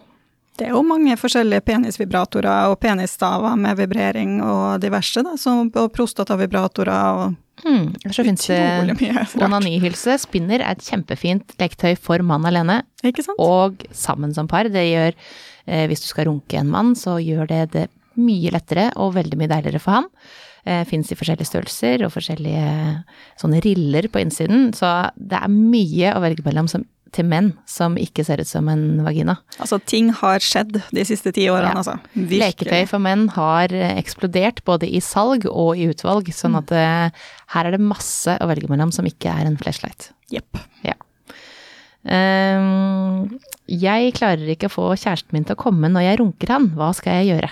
Det 0.61 0.67
er 0.69 0.75
jo 0.75 0.83
mange 0.85 1.15
forskjellige 1.17 1.63
penisvibratorer 1.65 2.69
og 2.69 2.75
penisstaver 2.83 3.55
med 3.57 3.79
vibrering 3.79 4.35
og 4.45 4.75
diverse, 4.83 5.23
da, 5.25 5.33
som, 5.41 5.71
og 5.73 5.93
prostatavibratorer 5.97 7.23
og 7.23 7.39
Hmm. 7.61 7.91
Så 8.09 8.23
fins 8.25 8.47
det 8.49 8.57
rart. 8.57 9.35
onanihylse. 9.37 10.15
Spinner 10.23 10.63
er 10.63 10.71
et 10.71 10.81
kjempefint 10.81 11.51
leketøy 11.59 11.91
for 11.99 12.23
mann 12.25 12.47
alene, 12.49 12.79
Ikke 13.05 13.21
sant? 13.21 13.37
og 13.37 13.83
sammen 13.93 14.33
som 14.33 14.47
par. 14.49 14.63
Det 14.63 14.81
gjør, 14.87 15.13
eh, 15.67 15.83
hvis 15.85 16.01
du 16.01 16.07
skal 16.07 16.25
runke 16.25 16.57
en 16.57 16.71
mann, 16.73 16.95
så 16.97 17.19
gjør 17.21 17.47
det 17.51 17.71
det 17.75 17.83
mye 18.17 18.49
lettere 18.55 18.87
og 18.97 19.13
veldig 19.13 19.37
mye 19.37 19.51
deiligere 19.51 19.79
for 19.83 19.91
han. 19.99 20.05
Eh, 20.65 20.83
Fins 20.89 21.11
i 21.11 21.15
forskjellige 21.19 21.51
størrelser 21.51 22.03
og 22.07 22.11
forskjellige 22.15 23.03
sånne 23.37 23.61
riller 23.61 24.09
på 24.09 24.23
innsiden, 24.23 24.71
så 24.73 25.11
det 25.15 25.37
er 25.43 25.47
mye 25.53 26.15
å 26.15 26.21
velge 26.23 26.41
mellom 26.43 26.67
som, 26.67 26.83
til 27.11 27.25
menn 27.27 27.51
som 27.69 27.95
ikke 27.99 28.23
ser 28.27 28.41
ut 28.43 28.47
som 28.49 28.67
en 28.71 29.01
vagina. 29.05 29.37
Altså, 29.59 29.79
ting 29.83 30.09
har 30.21 30.39
skjedd 30.43 30.79
de 30.91 31.03
siste 31.07 31.33
ti 31.35 31.47
årene, 31.51 31.73
Ja. 31.73 31.81
altså. 31.81 31.97
Leketøy 32.15 32.87
for 32.89 32.99
menn 33.03 33.27
har 33.35 33.73
eh, 33.75 33.97
eksplodert 34.01 34.63
både 34.67 34.87
i 34.89 34.99
salg 35.03 35.45
og 35.51 35.75
i 35.77 35.87
utvalg, 35.91 36.31
sånn 36.35 36.55
at 36.59 36.71
eh, 36.71 37.09
her 37.55 37.65
er 37.69 37.71
det 37.77 37.81
masse 37.83 38.37
å 38.41 38.47
velge 38.51 38.69
mellom 38.71 38.91
som 38.95 39.05
ikke 39.05 39.29
er 39.31 39.45
en 39.49 39.57
flashlight. 39.61 40.11
Jepp. 40.31 40.57
Ja. 40.87 40.95
Um, 42.01 43.27
jeg 43.69 44.13
klarer 44.17 44.47
ikke 44.49 44.69
å 44.71 44.73
få 44.73 44.85
kjæresten 44.97 45.35
min 45.35 45.43
til 45.45 45.53
å 45.53 45.61
komme 45.61 45.89
når 45.91 46.07
jeg 46.07 46.19
runker 46.23 46.49
han. 46.55 46.71
Hva 46.73 46.89
skal 46.97 47.19
jeg 47.21 47.35
gjøre? 47.35 47.51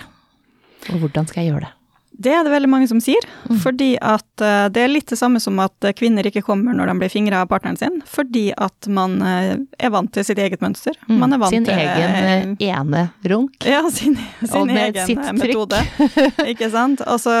Og 0.90 1.04
hvordan 1.04 1.28
skal 1.30 1.44
jeg 1.44 1.52
gjøre 1.52 1.68
det? 1.68 1.74
Det 2.20 2.32
er 2.36 2.42
det 2.44 2.52
veldig 2.52 2.68
mange 2.68 2.88
som 2.90 2.98
sier, 3.00 3.24
Mm. 3.50 3.56
fordi 3.64 3.86
at 4.04 4.42
eh, 4.44 4.66
det 4.68 4.82
er 4.84 4.90
litt 4.92 5.06
det 5.08 5.16
samme 5.18 5.40
som 5.40 5.56
at 5.64 5.72
eh, 5.88 5.94
kvinner 5.96 6.26
ikke 6.28 6.42
kommer 6.44 6.74
når 6.76 6.90
de 6.90 6.94
blir 7.00 7.10
fingra 7.10 7.40
av 7.42 7.48
partneren 7.48 7.78
sin, 7.80 7.96
fordi 8.06 8.52
at 8.60 8.86
man 8.92 9.14
eh, 9.24 9.56
er 9.80 9.90
vant 9.90 10.12
til 10.12 10.22
sitt 10.28 10.38
eget 10.38 10.60
mønster. 10.60 10.94
Man 11.08 11.32
er 11.32 11.40
vant 11.40 11.50
Mm. 11.50 11.56
Sin 11.56 11.64
til 11.64 11.80
egen 11.80 12.56
eh, 12.60 12.68
ene 12.68 13.00
runk. 13.32 13.56
Ja, 13.70 13.80
sin, 13.90 14.18
sin 14.44 14.70
egen 14.70 15.36
metode. 15.40 15.80
Ikke 16.52 16.68
sant. 16.70 17.00
Altså, 17.08 17.32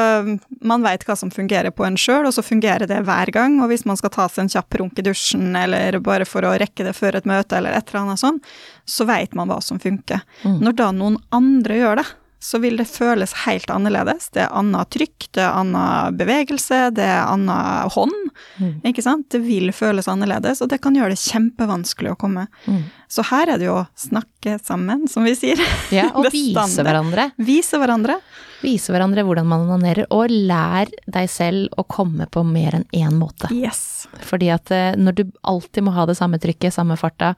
man 0.64 0.82
veit 0.82 1.04
hva 1.06 1.14
som 1.20 1.30
fungerer 1.30 1.70
på 1.70 1.84
en 1.86 1.98
sjøl, 2.00 2.26
og 2.26 2.32
så 2.34 2.42
fungerer 2.42 2.88
det 2.90 3.02
hver 3.06 3.30
gang. 3.36 3.60
Og 3.62 3.68
hvis 3.70 3.84
man 3.86 4.00
skal 4.00 4.10
ta 4.16 4.26
seg 4.32 4.46
en 4.46 4.52
kjapp 4.56 4.80
runk 4.80 4.98
i 4.98 5.04
dusjen, 5.06 5.52
eller 5.60 6.00
bare 6.00 6.24
for 6.26 6.42
å 6.48 6.54
rekke 6.58 6.88
det 6.88 6.96
før 6.96 7.20
et 7.20 7.28
møte, 7.28 7.56
eller 7.60 7.76
et 7.76 7.92
eller 7.92 8.06
annet 8.06 8.22
sånn, 8.24 8.40
så 8.88 9.06
veit 9.06 9.36
man 9.38 9.48
hva 9.52 9.60
som 9.62 9.78
funker. 9.78 10.24
Mm. 10.42 10.58
Når 10.64 10.76
da 10.80 10.90
noen 10.96 11.20
andre 11.36 11.76
gjør 11.82 12.00
det, 12.02 12.06
så 12.42 12.58
vil 12.58 12.78
det 12.80 12.86
føles 12.88 13.34
helt 13.44 13.68
annerledes. 13.70 14.30
Det 14.32 14.46
er 14.46 14.54
annet 14.56 14.88
trykk, 14.94 15.26
det 15.36 15.42
er 15.44 15.58
annen 15.60 16.16
bevegelse, 16.16 16.78
det 16.96 17.04
er 17.04 17.26
annen 17.28 17.90
hånd. 17.92 18.16
Mm. 18.56 18.72
Ikke 18.88 19.04
sant? 19.04 19.26
Det 19.32 19.42
vil 19.44 19.68
føles 19.76 20.08
annerledes, 20.08 20.62
og 20.64 20.70
det 20.72 20.80
kan 20.80 20.96
gjøre 20.96 21.12
det 21.12 21.20
kjempevanskelig 21.20 22.14
å 22.14 22.18
komme. 22.20 22.46
Mm. 22.64 22.86
Så 23.12 23.26
her 23.28 23.52
er 23.52 23.60
det 23.60 23.68
jo 23.68 23.76
å 23.82 23.88
snakke 23.98 24.56
sammen, 24.64 25.04
som 25.12 25.28
vi 25.28 25.34
sier. 25.36 25.60
Ja, 25.92 26.08
og 26.16 26.30
vise 26.32 26.80
hverandre. 26.80 27.28
Vise 27.36 27.80
hverandre. 27.82 28.16
Vise 28.64 28.92
hverandre 28.92 29.24
hvordan 29.28 29.48
man 29.50 29.68
onanerer, 29.68 30.08
og 30.08 30.32
lær 30.32 30.88
deg 31.12 31.28
selv 31.32 31.76
å 31.76 31.84
komme 31.84 32.24
på 32.32 32.44
mer 32.46 32.80
enn 32.80 32.88
én 32.96 33.20
måte. 33.20 33.52
Yes. 33.52 34.06
Fordi 34.24 34.48
at 34.56 34.72
eh, 34.72 34.96
når 34.96 35.20
du 35.20 35.24
alltid 35.44 35.84
må 35.84 35.92
ha 35.96 36.08
det 36.08 36.16
samme 36.16 36.40
trykket, 36.40 36.72
samme 36.72 36.96
farta, 37.00 37.34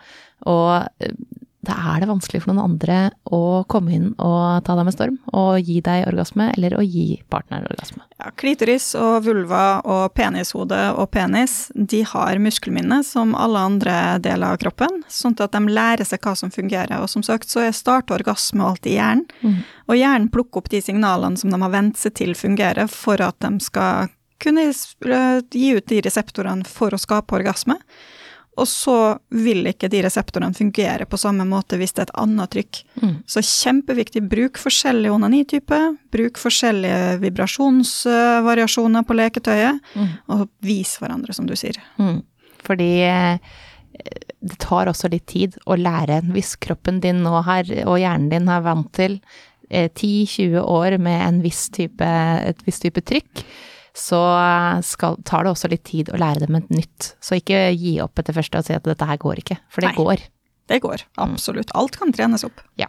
og 0.46 0.86
eh, 1.02 1.14
da 1.62 1.76
er 1.92 2.02
det 2.02 2.08
vanskelig 2.10 2.40
for 2.42 2.50
noen 2.50 2.72
andre 2.72 2.96
å 3.30 3.62
komme 3.70 3.92
inn 3.94 4.06
og 4.18 4.64
ta 4.66 4.74
deg 4.74 4.86
med 4.88 4.94
storm, 4.96 5.18
og 5.30 5.60
gi 5.62 5.76
deg 5.84 6.08
orgasme, 6.10 6.48
eller 6.56 6.74
å 6.74 6.82
gi 6.82 7.20
partneren 7.30 7.68
orgasme. 7.70 8.02
Ja, 8.18 8.32
klitoris 8.34 8.88
og 8.98 9.22
vulva 9.28 9.80
og 9.86 10.08
penishode 10.18 10.80
og 10.98 11.10
penis, 11.14 11.70
de 11.74 12.02
har 12.10 12.40
muskelminne 12.42 13.02
som 13.06 13.36
alle 13.38 13.62
andre 13.62 13.98
deler 14.24 14.56
av 14.56 14.58
kroppen, 14.62 15.04
sånn 15.06 15.38
at 15.38 15.54
de 15.54 15.60
lærer 15.70 16.08
seg 16.08 16.18
hva 16.26 16.34
som 16.38 16.50
fungerer. 16.50 16.98
Og 16.98 17.08
som 17.12 17.22
sagt 17.22 17.46
så 17.52 17.62
er 17.62 17.76
start 17.76 18.10
orgasme 18.10 18.64
alltid 18.66 18.92
i 18.92 18.98
hjernen, 18.98 19.28
Mm. 19.42 19.62
og 19.88 19.96
hjernen 19.96 20.30
plukker 20.30 20.58
opp 20.58 20.68
de 20.68 20.80
signalene 20.82 21.38
som 21.38 21.50
de 21.50 21.58
har 21.62 21.70
vent 21.70 21.96
seg 21.96 22.14
til 22.14 22.34
fungerer 22.34 22.88
for 22.90 23.20
at 23.22 23.38
de 23.40 23.58
skal 23.60 24.08
kunne 24.42 24.66
eh, 24.68 25.40
gi 25.50 25.70
ut 25.76 25.86
de 25.86 26.00
reseptorene 26.02 26.66
for 26.66 26.90
å 26.90 26.98
skape 26.98 27.34
orgasme. 27.38 27.76
Og 28.60 28.66
så 28.68 28.94
vil 29.32 29.64
ikke 29.70 29.88
de 29.88 30.02
reseptorene 30.04 30.52
fungere 30.52 31.06
på 31.08 31.16
samme 31.16 31.46
måte 31.48 31.78
hvis 31.80 31.94
det 31.96 32.02
er 32.02 32.10
et 32.10 32.18
annet 32.20 32.50
trykk. 32.52 32.80
Mm. 33.00 33.14
Så 33.32 33.40
kjempeviktig, 33.48 34.20
bruk 34.28 34.60
forskjellige 34.60 35.14
onanityper, 35.14 35.86
bruk 36.12 36.36
forskjellige 36.42 37.16
vibrasjonsvariasjoner 37.22 39.06
på 39.08 39.16
leketøyet, 39.16 39.80
Mm. 39.96 40.08
og 40.28 40.48
vis 40.62 40.98
hverandre, 41.00 41.32
som 41.34 41.46
du 41.46 41.54
sier. 41.56 41.78
Mm. 41.98 42.22
Fordi 42.62 42.90
eh, 43.08 43.38
det 44.42 44.58
tar 44.58 44.86
også 44.86 45.08
litt 45.10 45.26
tid 45.26 45.56
å 45.66 45.76
lære. 45.76 46.20
Hvis 46.32 46.54
kroppen 46.60 47.00
din 47.00 47.22
nå 47.22 47.42
har, 47.42 47.64
og 47.86 47.98
hjernen 47.98 48.28
din 48.30 48.48
er 48.48 48.60
vant 48.60 48.92
til 48.92 49.20
eh, 49.70 49.88
10-20 49.88 50.60
år 50.60 50.98
med 50.98 51.20
en 51.26 51.42
viss 51.42 51.68
type, 51.70 52.04
et 52.04 52.58
visst 52.66 52.82
type 52.82 53.00
trykk, 53.00 53.44
så 53.92 54.20
skal, 54.86 55.18
tar 55.28 55.44
det 55.44 55.52
også 55.52 55.68
litt 55.68 55.84
tid 55.84 56.08
å 56.12 56.20
lære 56.20 56.46
dem 56.46 56.56
et 56.56 56.70
nytt. 56.72 57.10
Så 57.20 57.36
ikke 57.40 57.66
gi 57.76 57.98
opp 58.00 58.18
etter 58.20 58.36
første 58.36 58.62
og 58.62 58.68
si 58.68 58.76
at 58.76 58.86
dette 58.88 59.08
her 59.08 59.20
går 59.20 59.42
ikke, 59.42 59.58
for 59.68 59.84
det 59.84 59.92
Nei. 59.92 59.98
går. 59.98 60.22
Det 60.72 60.78
går, 60.80 61.04
absolutt. 61.20 61.72
Alt 61.76 61.98
kan 62.00 62.14
trenes 62.14 62.46
opp. 62.46 62.62
Ja. 62.80 62.88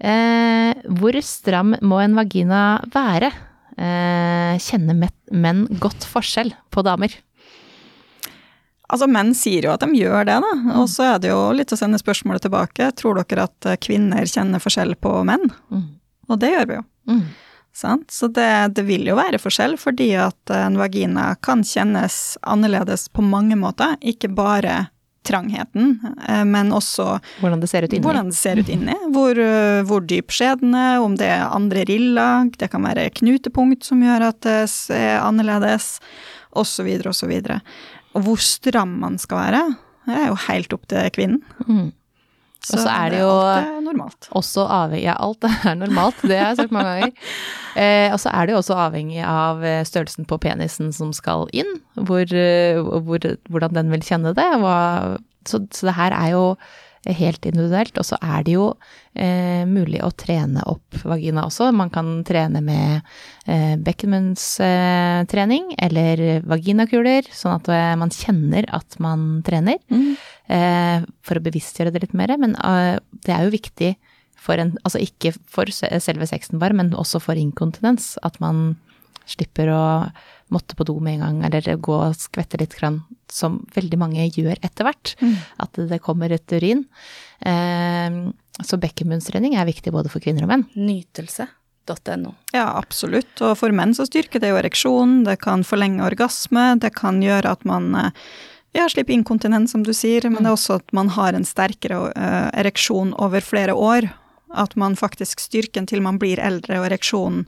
Eh, 0.00 0.72
hvor 0.96 1.16
stram 1.24 1.76
må 1.84 2.00
en 2.00 2.16
vagina 2.16 2.80
være? 2.92 3.30
Eh, 3.76 4.56
kjenner 4.64 5.10
menn 5.32 5.64
godt 5.80 6.06
forskjell 6.08 6.54
på 6.72 6.84
damer? 6.86 7.12
Altså, 8.86 9.08
menn 9.10 9.32
sier 9.34 9.66
jo 9.66 9.72
at 9.72 9.82
de 9.82 9.98
gjør 9.98 10.28
det, 10.28 10.36
da. 10.44 10.52
Og 10.78 10.86
så 10.88 11.08
er 11.10 11.22
det 11.22 11.32
jo 11.32 11.40
litt 11.56 11.72
å 11.74 11.78
sende 11.78 11.98
spørsmålet 11.98 12.46
tilbake. 12.46 12.92
Tror 12.96 13.18
dere 13.18 13.48
at 13.48 13.68
eh, 13.68 13.80
kvinner 13.82 14.28
kjenner 14.30 14.62
forskjell 14.62 14.94
på 15.02 15.18
menn? 15.26 15.48
Mm. 15.74 15.88
Og 16.30 16.40
det 16.42 16.52
gjør 16.52 16.70
vi 16.70 16.78
jo. 16.78 16.84
Mm. 17.10 17.24
Sant? 17.76 18.08
Så 18.10 18.30
det, 18.32 18.48
det 18.72 18.86
vil 18.88 19.04
jo 19.04 19.18
være 19.18 19.36
forskjell, 19.40 19.74
fordi 19.76 20.14
at 20.16 20.52
en 20.56 20.78
vagina 20.80 21.34
kan 21.44 21.60
kjennes 21.66 22.38
annerledes 22.40 23.10
på 23.12 23.20
mange 23.20 23.58
måter. 23.60 23.98
Ikke 24.00 24.30
bare 24.32 24.86
trangheten, 25.26 25.98
eh, 26.28 26.44
men 26.48 26.70
også 26.72 27.18
Hvordan 27.42 27.60
det 27.60 27.68
ser 27.68 27.84
ut 27.84 27.92
inni. 27.92 28.04
hvordan 28.06 28.30
det 28.30 28.38
ser 28.38 28.60
ut 28.62 28.70
inni. 28.72 28.94
Hvor, 29.12 29.36
eh, 29.36 29.82
hvor 29.84 30.06
dyp 30.06 30.32
skjeden 30.32 30.72
er, 30.78 31.02
om 31.04 31.18
det 31.20 31.28
er 31.34 31.50
andre 31.50 31.84
riller, 31.90 32.48
det 32.56 32.70
kan 32.72 32.86
være 32.86 33.10
knutepunkt 33.20 33.84
som 33.84 34.00
gjør 34.06 34.28
at 34.30 34.40
det 34.46 34.56
er 34.96 35.20
annerledes, 35.20 35.98
osv., 36.56 36.88
osv. 37.10 37.34
Og 38.16 38.24
hvor 38.24 38.40
stram 38.40 38.96
man 39.02 39.18
skal 39.20 39.42
være, 39.42 39.62
det 40.06 40.16
er 40.16 40.28
jo 40.30 40.40
helt 40.46 40.72
opp 40.72 40.86
til 40.88 41.10
kvinnen. 41.12 41.42
Mm. 41.66 41.92
Og 42.74 42.80
så 42.82 42.88
er 42.90 43.10
det 43.14 43.20
jo- 43.20 43.28
alt 43.30 43.66
er 43.68 43.80
normalt. 43.84 44.28
Også 44.34 44.64
avhengig 44.66 45.04
Ja, 45.06 45.14
alt 45.22 45.44
er 45.46 45.74
normalt, 45.84 46.18
det 46.26 46.38
har 46.40 46.48
jeg 46.54 46.56
sagt 46.64 46.72
mange 46.74 46.94
ganger. 46.96 47.12
Eh, 47.76 48.08
og 48.08 48.16
så 48.16 48.30
er 48.32 48.46
det 48.46 48.54
jo 48.54 48.58
også 48.62 48.72
avhengig 48.86 49.18
av 49.20 49.60
eh, 49.62 49.82
størrelsen 49.84 50.24
på 50.24 50.38
penisen 50.40 50.94
som 50.96 51.10
skal 51.12 51.42
inn, 51.52 51.74
hvor, 51.94 52.24
eh, 52.32 52.78
hvor, 52.80 53.20
hvordan 53.52 53.74
den 53.76 53.90
vil 53.92 54.00
kjenne 54.00 54.32
det. 54.32 54.46
Hva, 54.62 55.18
så, 55.44 55.60
så 55.68 55.90
det 55.90 55.94
her 55.98 56.14
er 56.16 56.30
jo 56.32 56.44
helt 57.18 57.46
individuelt. 57.46 57.96
Og 57.98 58.06
så 58.08 58.18
er 58.22 58.44
det 58.46 58.56
jo 58.56 58.66
eh, 59.14 59.62
mulig 59.68 60.00
å 60.04 60.10
trene 60.16 60.64
opp 60.66 60.98
vagina 61.06 61.46
også. 61.46 61.70
Man 61.76 61.92
kan 61.94 62.22
trene 62.26 62.62
med 62.64 63.00
eh, 63.46 63.76
bekkenbunnstrening 63.86 65.74
eller 65.86 66.24
vaginakuler, 66.46 67.28
sånn 67.32 67.56
at 67.58 67.70
eh, 67.72 67.92
man 68.00 68.14
kjenner 68.14 68.68
at 68.76 68.98
man 69.02 69.42
trener. 69.46 69.78
Eh, 70.46 71.06
for 71.26 71.38
å 71.38 71.46
bevisstgjøre 71.46 71.94
det 71.94 72.06
litt 72.06 72.16
mer. 72.18 72.36
Men 72.40 72.56
eh, 72.58 72.96
det 73.26 73.34
er 73.34 73.46
jo 73.46 73.56
viktig 73.56 73.94
for 74.46 74.60
en 74.62 74.76
Altså 74.86 75.00
ikke 75.02 75.32
for 75.50 75.66
selve 75.72 76.26
sexen 76.28 76.60
bare, 76.62 76.76
men 76.76 76.92
også 76.94 77.18
for 77.22 77.38
inkontinens. 77.38 78.14
At 78.26 78.38
man 78.42 78.76
slipper 79.26 79.72
å 79.74 79.84
måtte 80.52 80.76
på 80.78 80.86
do 80.86 80.96
med 81.02 81.16
en 81.16 81.24
gang, 81.24 81.38
eller 81.48 81.76
gå 81.82 81.94
og 81.94 82.16
skvette 82.18 82.58
litt, 82.60 82.76
grann, 82.78 83.00
som 83.32 83.60
veldig 83.74 83.98
mange 83.98 84.26
gjør 84.30 84.58
etter 84.62 84.86
hvert. 84.86 85.14
At 85.62 85.78
det 85.90 86.02
kommer 86.04 86.32
et 86.32 86.52
urin. 86.54 86.84
Eh, 87.40 88.18
så 88.64 88.80
bekkenbunnstrening 88.80 89.56
er 89.58 89.68
viktig 89.68 89.92
både 89.92 90.12
for 90.12 90.22
kvinner 90.24 90.46
og 90.46 90.52
menn. 90.52 90.66
Nytelse.no. 90.78 92.34
Ja, 92.54 92.68
absolutt. 92.78 93.34
Og 93.42 93.56
for 93.60 93.74
menn 93.74 93.94
så 93.96 94.06
styrker 94.08 94.42
det 94.42 94.52
jo 94.52 94.60
ereksjon, 94.60 95.24
det 95.26 95.40
kan 95.42 95.66
forlenge 95.66 96.06
orgasme, 96.06 96.76
det 96.80 96.94
kan 96.96 97.20
gjøre 97.24 97.56
at 97.58 97.66
man 97.68 97.90
eh, 97.98 98.28
ja, 98.76 98.88
slipper 98.88 99.16
inkontinens, 99.16 99.72
som 99.72 99.82
du 99.82 99.92
sier, 99.96 100.28
men 100.30 100.44
det 100.44 100.50
er 100.52 100.56
også 100.56 100.78
at 100.80 100.94
man 100.96 101.10
har 101.16 101.36
en 101.36 101.46
sterkere 101.48 102.12
eh, 102.14 102.48
ereksjon 102.62 103.14
over 103.22 103.44
flere 103.44 103.74
år. 103.74 104.10
At 104.56 104.76
man 104.78 104.94
faktisk 104.96 105.42
styrken 105.42 105.88
til 105.90 106.04
man 106.04 106.20
blir 106.22 106.40
eldre, 106.40 106.78
og 106.80 106.88
ereksjonen 106.88 107.44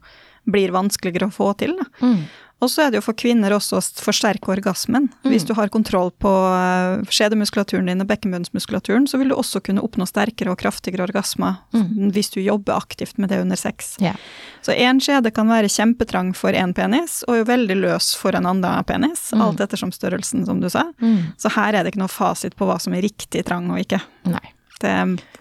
blir 0.49 0.73
vanskeligere 0.75 1.29
å 1.29 1.35
få 1.35 1.53
til. 1.61 1.77
Da. 1.79 1.87
Mm. 2.03 2.23
Og 2.61 2.67
så 2.73 2.83
er 2.83 2.91
det 2.91 2.99
jo 2.99 3.05
for 3.07 3.15
kvinner 3.15 3.53
også 3.55 3.79
å 3.79 3.83
forsterke 4.03 4.51
orgasmen. 4.51 5.05
Mm. 5.23 5.31
Hvis 5.31 5.45
du 5.47 5.53
har 5.55 5.69
kontroll 5.71 6.11
på 6.19 6.27
eh, 6.27 7.05
skjedemuskulaturen 7.15 7.87
din 7.87 8.03
og 8.03 8.09
bekkenbunnsmuskulaturen, 8.11 9.07
så 9.07 9.19
vil 9.21 9.31
du 9.31 9.37
også 9.37 9.61
kunne 9.63 9.85
oppnå 9.87 10.07
sterkere 10.11 10.51
og 10.51 10.59
kraftigere 10.59 11.07
orgasmer 11.07 11.59
Mm. 11.73 12.11
hvis 12.13 12.31
du 12.35 12.41
jobber 12.41 12.75
aktivt 12.75 13.19
med 13.19 13.29
det 13.31 13.41
under 13.41 13.57
sex. 13.57 13.97
Yeah. 14.03 14.17
Så 14.63 14.73
én 14.75 14.99
skjede 15.01 15.31
kan 15.35 15.47
være 15.49 15.69
kjempetrang 15.71 16.35
for 16.35 16.51
én 16.53 16.75
penis, 16.75 17.23
og 17.29 17.37
jo 17.39 17.45
veldig 17.45 17.77
løs 17.81 18.17
for 18.17 18.35
en 18.35 18.47
annen 18.47 18.85
penis, 18.85 19.31
Mm. 19.33 19.43
alt 19.43 19.61
ettersom 19.61 19.93
størrelsen, 19.93 20.45
som 20.47 20.61
du 20.61 20.69
sa. 20.69 20.85
Mm. 21.01 21.35
Så 21.39 21.51
her 21.55 21.75
er 21.75 21.85
det 21.85 21.93
ikke 21.95 22.03
noe 22.03 22.09
fasit 22.09 22.57
på 22.57 22.67
hva 22.67 22.81
som 22.81 22.93
er 22.95 23.03
riktig 23.03 23.45
trang 23.45 23.71
og 23.71 23.79
ikke. 23.79 24.01
Nei. 24.27 24.43
Det, 24.83 24.93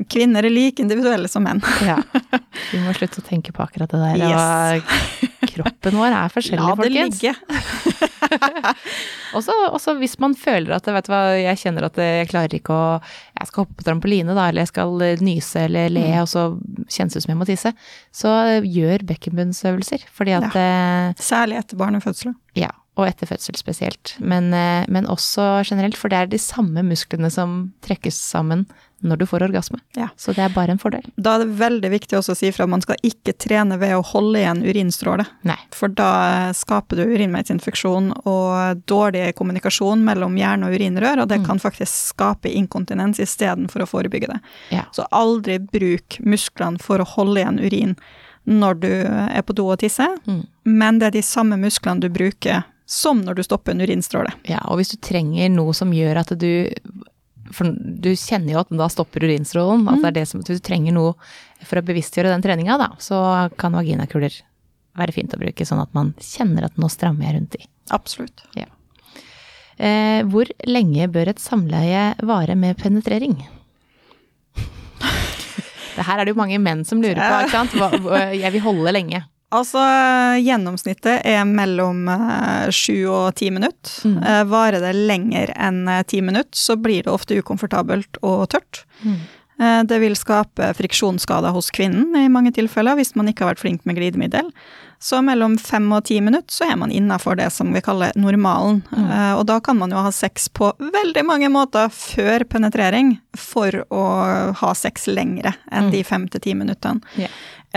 kvinner 0.10 0.46
er 0.48 0.52
like 0.54 0.82
individuelle 0.82 1.28
som 1.30 1.44
menn. 1.46 1.62
Ja. 1.86 1.98
Vi 2.72 2.78
må 2.84 2.94
slutte 2.98 3.22
å 3.22 3.26
tenke 3.28 3.52
på 3.54 3.62
akkurat 3.66 3.90
det 3.94 4.00
der. 4.02 4.18
Og 4.34 4.82
kroppen 5.54 5.94
vår 6.00 6.12
er 6.18 6.30
forskjellig, 6.34 6.64
La 6.64 6.68
det 6.74 6.80
folkens. 6.82 7.22
ligge. 7.22 7.34
Også, 9.38 9.52
også 9.76 9.94
hvis 10.00 10.16
man 10.24 10.34
føler 10.40 10.72
at 10.78 10.86
vet 10.88 11.08
du 11.08 11.12
hva, 11.12 11.22
jeg 11.38 11.60
kjenner 11.62 11.84
at 11.88 11.98
jeg 12.00 12.28
klarer 12.32 12.54
ikke 12.58 12.74
å 12.74 12.86
Jeg 13.38 13.48
skal 13.50 13.64
hoppe 13.66 13.76
på 13.82 13.86
trampoline, 13.86 14.34
da, 14.36 14.44
eller 14.50 14.62
jeg 14.64 14.72
skal 14.72 14.92
eh, 15.06 15.20
nyse 15.24 15.58
eller 15.68 15.86
le, 15.94 16.04
Mm. 16.08 16.22
og 16.24 16.28
så 16.32 16.42
kjennes 16.90 17.14
det 17.14 17.20
ut 17.20 17.24
som 17.26 17.32
jeg 17.34 17.40
må 17.42 17.46
tisse, 17.50 17.72
så 18.16 18.30
gjør 18.66 19.00
bekkenbunnsøvelser. 19.12 20.02
Fordi 20.16 20.32
at 20.40 20.56
ja. 20.56 21.14
Særlig 21.20 21.56
etter 21.60 21.76
barnefødsler. 21.80 22.34
Ja, 22.58 22.70
og 22.98 23.04
etter 23.10 23.28
fødsel 23.30 23.56
spesielt. 23.60 24.06
Men, 24.20 24.50
eh, 24.56 24.86
men 24.90 25.06
også 25.12 25.44
generelt, 25.68 25.98
for 26.00 26.08
det 26.10 26.18
er 26.24 26.28
de 26.32 26.40
samme 26.42 26.82
musklene 26.88 27.30
som 27.34 27.74
trekkes 27.86 28.18
sammen 28.32 28.66
når 29.04 29.18
du 29.22 29.26
får 29.30 29.44
orgasme. 29.46 29.80
Ja. 29.96 30.08
Så 30.18 30.34
det 30.34 30.42
er 30.42 30.50
bare 30.50 30.72
en 30.74 30.80
fordel. 30.82 31.04
Da 31.18 31.36
er 31.36 31.44
det 31.46 31.58
veldig 31.60 31.90
viktig 31.94 32.18
også 32.18 32.34
å 32.34 32.38
si 32.40 32.50
fra 32.52 32.64
at 32.66 32.70
man 32.74 32.82
skal 32.82 32.98
ikke 33.06 33.34
trene 33.38 33.78
ved 33.78 33.94
å 33.94 34.04
holde 34.04 34.40
igjen 34.42 34.64
urinstråle. 34.66 35.26
Nei. 35.46 35.58
For 35.72 35.88
da 35.94 36.52
skaper 36.58 36.98
du 36.98 37.04
urinveisinfeksjon 37.14 38.12
og 38.26 38.82
dårlig 38.90 39.36
kommunikasjon 39.38 40.02
mellom 40.08 40.38
hjerne 40.40 40.68
og 40.70 40.74
urinrør, 40.80 41.22
og 41.22 41.28
det 41.30 41.40
Mm. 41.42 41.46
kan 41.46 41.60
faktisk 41.60 42.14
skape 42.16 42.50
inkontinens 42.50 43.20
istedenfor 43.20 43.82
å 43.86 43.88
forebygge 43.88 44.28
det. 44.34 44.40
Ja. 44.72 44.86
Så 44.92 45.06
aldri 45.12 45.60
bruk 45.60 46.20
musklene 46.26 46.80
for 46.82 46.98
å 47.00 47.06
holde 47.06 47.42
igjen 47.44 47.60
urin 47.60 47.96
når 48.48 48.80
du 48.80 48.88
er 49.06 49.42
på 49.44 49.54
do 49.54 49.68
og 49.70 49.80
tisser, 49.80 50.18
Mm. 50.26 50.48
men 50.66 51.00
det 51.00 51.08
er 51.08 51.12
de 51.12 51.22
samme 51.22 51.58
musklene 51.58 52.00
du 52.00 52.10
bruker 52.10 52.64
som 52.86 53.22
når 53.22 53.36
du 53.36 53.44
stopper 53.44 53.72
en 53.74 53.82
urinstråle. 53.82 54.32
Ja, 54.48 54.60
og 54.66 54.78
hvis 54.80 54.92
du 54.92 54.98
trenger 54.98 55.50
noe 55.52 55.74
som 55.74 55.92
gjør 55.92 56.18
at 56.22 56.30
du 56.40 56.70
For 57.56 57.70
du 57.72 58.10
kjenner 58.16 58.54
jo 58.56 58.60
at 58.64 58.72
da 58.80 58.88
stopper 58.92 59.24
urinstrålen. 59.28 59.86
At 59.92 60.02
det 60.04 60.10
er 60.12 60.16
det 60.20 60.26
som 60.30 60.42
Hvis 60.42 60.60
du 60.60 60.64
trenger 60.68 60.94
noe 60.96 61.14
for 61.68 61.80
å 61.80 61.86
bevisstgjøre 61.88 62.32
den 62.34 62.44
treninga, 62.44 62.78
da, 62.82 62.90
så 63.02 63.20
kan 63.58 63.74
vaginakuler 63.78 64.34
være 64.98 65.14
fint 65.14 65.34
å 65.34 65.40
bruke, 65.42 65.66
sånn 65.66 65.82
at 65.84 65.94
man 65.94 66.14
kjenner 66.22 66.66
at 66.66 66.78
nå 66.82 66.90
strammer 66.90 67.28
jeg 67.30 67.36
rundt 67.38 67.56
i. 67.60 67.66
Absolutt. 67.94 68.42
Eh, 69.78 70.24
hvor 70.26 70.50
lenge 70.66 71.06
bør 71.14 71.30
et 71.36 71.40
samleie 71.44 72.16
vare 72.26 72.56
med 72.58 72.78
penetrering? 72.82 73.36
Det 75.98 76.06
her 76.06 76.20
er 76.22 76.26
det 76.28 76.34
jo 76.36 76.38
mange 76.38 76.60
menn 76.62 76.84
som 76.86 77.00
lurer 77.02 77.18
på, 77.18 77.38
ikke 77.48 77.56
sant. 77.56 77.74
Hva- 77.74 78.30
jeg 78.38 78.52
vil 78.54 78.62
holde 78.66 78.92
lenge. 78.94 79.24
Altså, 79.56 79.80
gjennomsnittet 80.44 81.22
er 81.24 81.46
mellom 81.48 82.08
eh, 82.12 82.68
sju 82.76 83.06
og 83.08 83.36
ti 83.40 83.48
minutter. 83.54 83.94
Mm. 84.04 84.18
Eh, 84.20 84.42
varer 84.52 84.84
det 84.84 84.92
lenger 85.08 85.54
enn 85.56 85.86
eh, 85.88 86.02
ti 86.04 86.20
minutter, 86.22 86.52
så 86.58 86.76
blir 86.76 87.06
det 87.08 87.14
ofte 87.14 87.38
ukomfortabelt 87.40 88.20
og 88.28 88.50
tørt. 88.52 88.84
Mm. 89.08 89.18
Det 89.90 89.98
vil 89.98 90.14
skape 90.14 90.68
friksjonsskader 90.78 91.50
hos 91.50 91.72
kvinnen 91.74 92.12
i 92.20 92.28
mange 92.30 92.52
tilfeller, 92.54 92.94
hvis 93.00 93.16
man 93.18 93.26
ikke 93.32 93.42
har 93.42 93.56
vært 93.56 93.64
flink 93.64 93.88
med 93.90 93.98
glidemiddel. 93.98 94.52
Så 95.02 95.18
mellom 95.26 95.56
fem 95.58 95.88
og 95.98 96.04
ti 96.06 96.20
minutter 96.22 96.54
så 96.54 96.68
er 96.70 96.78
man 96.78 96.94
innafor 96.94 97.40
det 97.40 97.48
som 97.56 97.72
vi 97.74 97.82
kaller 97.82 98.14
normalen. 98.14 98.84
Mm. 98.94 99.10
Og 99.40 99.42
da 99.50 99.58
kan 99.66 99.80
man 99.82 99.90
jo 99.96 100.04
ha 100.06 100.12
sex 100.14 100.46
på 100.54 100.70
veldig 100.78 101.24
mange 101.26 101.50
måter 101.50 101.90
før 101.90 102.46
penetrering, 102.54 103.16
for 103.34 103.82
å 103.90 104.04
ha 104.62 104.72
sex 104.78 105.10
lengre 105.10 105.56
enn 105.72 105.90
Mm. 105.90 105.92
de 105.96 106.04
fem 106.06 106.28
til 106.30 106.42
ti 106.46 106.54
minuttene. 106.54 107.02
Ja. 107.18 107.28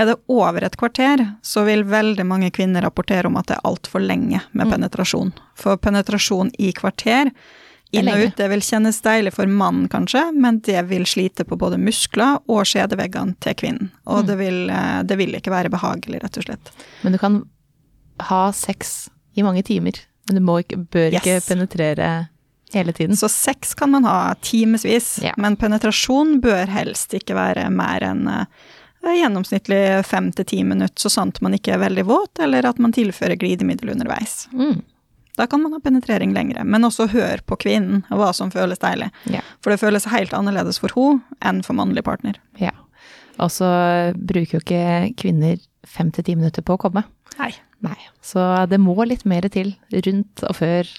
Er 0.00 0.06
det 0.08 0.16
over 0.32 0.64
et 0.64 0.76
kvarter, 0.80 1.22
så 1.44 1.64
vil 1.66 1.82
veldig 1.84 2.24
mange 2.24 2.48
kvinner 2.56 2.84
rapportere 2.86 3.28
om 3.28 3.36
at 3.40 3.50
det 3.50 3.58
er 3.58 3.66
altfor 3.68 4.00
lenge 4.00 4.40
med 4.56 4.66
Mm. 4.66 4.72
penetrasjon. 4.72 5.32
For 5.58 5.76
penetrasjon 5.76 6.52
i 6.58 6.70
kvarter, 6.72 7.30
inn 7.92 8.08
og 8.08 8.22
ut, 8.22 8.36
det 8.38 8.48
vil 8.52 8.60
kjennes 8.62 9.00
deilig 9.02 9.32
for 9.34 9.46
mannen 9.50 9.88
kanskje, 9.90 10.22
men 10.32 10.60
det 10.60 10.84
vil 10.88 11.02
slite 11.04 11.44
på 11.44 11.58
både 11.58 11.76
muskler 11.82 12.38
og 12.48 12.62
skjedeveggene 12.70 13.34
til 13.40 13.54
kvinnen. 13.54 13.90
Og 14.06 14.22
Mm. 14.22 14.26
det, 14.28 14.38
vil, 14.38 14.70
eh, 14.70 15.02
det 15.02 15.18
vil 15.18 15.34
ikke 15.34 15.50
være 15.50 15.68
behagelig, 15.74 16.22
rett 16.22 16.38
og 16.38 16.44
slett. 16.44 16.70
Men 17.02 17.12
du 17.12 17.18
kan 17.18 17.42
ha 18.20 18.50
sex 18.52 19.10
i 19.36 19.42
mange 19.42 19.62
timer, 19.64 19.92
men 20.28 20.36
du 20.36 20.40
må 20.40 20.62
ikke, 20.62 20.76
bør 20.88 21.10
ikke 21.12 21.34
Yes. 21.40 21.48
penetrere 21.48 22.28
hele 22.72 22.92
tiden. 22.92 23.16
Så 23.16 23.28
sex 23.28 23.74
kan 23.74 23.90
man 23.90 24.04
ha 24.04 24.34
timevis, 24.40 25.20
Ja. 25.22 25.32
men 25.36 25.56
penetrasjon 25.56 26.40
bør 26.40 26.68
helst 26.68 27.12
ikke 27.12 27.34
være 27.34 27.68
mer 27.70 28.00
enn 28.00 28.28
eh, 28.28 28.44
gjennomsnittlig 29.02 30.06
fem 30.06 30.30
til 30.36 30.44
ti 30.44 30.62
minutter, 30.64 31.00
så 31.00 31.10
sant 31.12 31.40
man 31.40 31.54
ikke 31.56 31.74
er 31.74 31.82
veldig 31.82 32.04
våt, 32.08 32.40
eller 32.44 32.68
at 32.68 32.78
man 32.82 32.92
tilfører 32.92 33.38
glidemiddel 33.40 33.94
underveis. 33.94 34.44
Mm. 34.52 34.82
Da 35.38 35.46
kan 35.46 35.62
man 35.62 35.72
ha 35.72 35.80
penetrering 35.80 36.34
lengre, 36.36 36.64
men 36.64 36.84
også 36.84 37.06
hør 37.08 37.40
på 37.46 37.56
kvinnen 37.62 38.02
og 38.10 38.20
hva 38.20 38.30
som 38.36 38.50
føles 38.52 38.82
deilig. 38.82 39.08
Yeah. 39.30 39.46
For 39.64 39.72
det 39.72 39.80
føles 39.80 40.08
helt 40.12 40.34
annerledes 40.36 40.80
for 40.82 40.92
henne 40.96 41.24
enn 41.40 41.62
for 41.64 41.78
mannlig 41.78 42.04
partner. 42.04 42.40
ja. 42.60 42.74
Og 43.40 43.48
så 43.48 43.66
bruker 44.12 44.58
jo 44.58 44.60
ikke 44.60 45.14
kvinner 45.16 45.60
fem 45.88 46.10
til 46.12 46.26
ti 46.26 46.34
minutter 46.36 46.60
på 46.66 46.74
å 46.76 46.80
komme. 46.82 47.06
Nei. 47.38 47.54
Nei. 47.80 47.96
Så 48.20 48.42
det 48.68 48.76
må 48.82 48.92
litt 49.08 49.24
mer 49.24 49.46
til 49.48 49.72
rundt 49.94 50.42
og 50.44 50.58
før. 50.58 50.90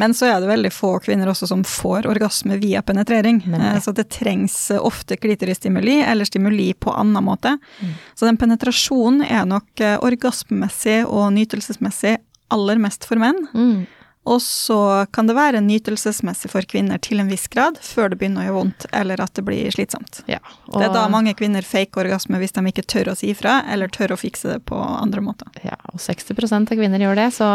Men 0.00 0.14
så 0.14 0.26
er 0.26 0.40
det 0.42 0.48
veldig 0.50 0.72
få 0.74 0.96
kvinner 1.04 1.30
også 1.30 1.46
som 1.50 1.62
får 1.66 2.08
orgasme 2.10 2.56
via 2.62 2.82
penetrering. 2.82 3.42
Nemlig. 3.46 3.70
Eh, 3.76 3.80
Så 3.84 3.94
det 3.94 4.08
trengs 4.10 4.56
ofte 4.78 5.16
klitorisstimuli 5.16 6.00
eller 6.02 6.24
stimuli 6.28 6.72
på 6.74 6.90
annen 6.90 7.24
måte. 7.24 7.56
Mm. 7.80 7.94
Så 8.14 8.26
den 8.26 8.36
penetrasjonen 8.40 9.22
er 9.28 9.46
nok 9.46 9.80
eh, 9.80 9.98
orgasmemessig 10.02 11.02
og 11.06 11.32
nytelsesmessig 11.36 12.16
aller 12.52 12.78
mest 12.82 13.06
for 13.08 13.20
menn. 13.22 13.38
Mm. 13.54 13.86
Og 14.22 14.38
så 14.42 15.06
kan 15.10 15.26
det 15.26 15.34
være 15.34 15.60
nytelsesmessig 15.64 16.50
for 16.52 16.66
kvinner 16.70 17.00
til 17.02 17.18
en 17.18 17.30
viss 17.30 17.48
grad, 17.50 17.80
før 17.82 18.12
det 18.12 18.20
begynner 18.20 18.44
å 18.44 18.46
gjøre 18.46 18.56
vondt, 18.60 18.86
eller 18.94 19.22
at 19.24 19.34
det 19.34 19.42
blir 19.46 19.74
slitsomt. 19.74 20.20
Ja. 20.30 20.38
Det 20.70 20.84
er 20.86 20.94
da 20.94 21.08
mange 21.10 21.34
kvinner 21.38 21.66
faker 21.66 22.04
orgasme 22.04 22.38
hvis 22.38 22.54
de 22.54 22.62
ikke 22.70 22.86
tør 22.86 23.10
å 23.12 23.16
si 23.18 23.32
ifra, 23.34 23.58
eller 23.72 23.90
tør 23.90 24.14
å 24.14 24.20
fikse 24.20 24.54
det 24.54 24.60
på 24.70 24.78
andre 24.78 25.24
måter. 25.26 25.50
Ja, 25.66 25.74
og 25.90 25.98
60% 26.02 26.70
av 26.70 26.78
kvinner 26.78 27.02
gjør 27.02 27.18
det, 27.18 27.28
så 27.34 27.50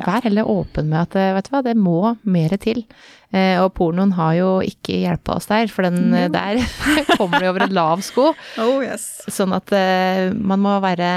vær 0.00 0.24
heller 0.24 0.48
åpen 0.48 0.88
med 0.88 1.02
at 1.04 1.20
eh, 1.20 1.34
vet 1.36 1.50
du 1.50 1.54
hva, 1.54 1.64
det 1.68 1.76
må 1.76 2.00
mer 2.24 2.56
til. 2.62 2.86
Eh, 3.28 3.60
og 3.60 3.74
pornoen 3.76 4.16
har 4.16 4.32
jo 4.38 4.50
ikke 4.64 5.02
hjelpa 5.04 5.36
oss 5.36 5.52
der, 5.52 5.68
for 5.68 5.84
den 5.84 6.08
no. 6.14 6.26
der 6.32 6.62
kommer 7.18 7.44
det 7.44 7.52
over 7.52 7.68
en 7.68 7.76
lav 7.76 8.04
sko. 8.06 8.30
Oh 8.64 8.78
yes. 8.80 9.10
Sånn 9.28 9.52
at 9.52 9.76
eh, 9.76 10.30
man 10.32 10.64
må 10.64 10.78
være 10.80 11.10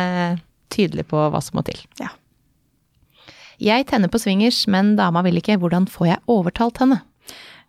tydelig 0.72 1.08
på 1.12 1.30
hva 1.32 1.40
som 1.44 1.60
må 1.60 1.64
til. 1.68 1.80
Ja. 2.02 2.12
Jeg 3.62 3.86
tenner 3.92 4.10
på 4.12 4.20
swingers, 4.22 4.64
men 4.72 4.96
dama 4.98 5.22
vil 5.26 5.38
ikke. 5.38 5.60
Hvordan 5.62 5.86
får 5.90 6.08
jeg 6.08 6.24
overtalt 6.32 6.82
henne? 6.82 7.02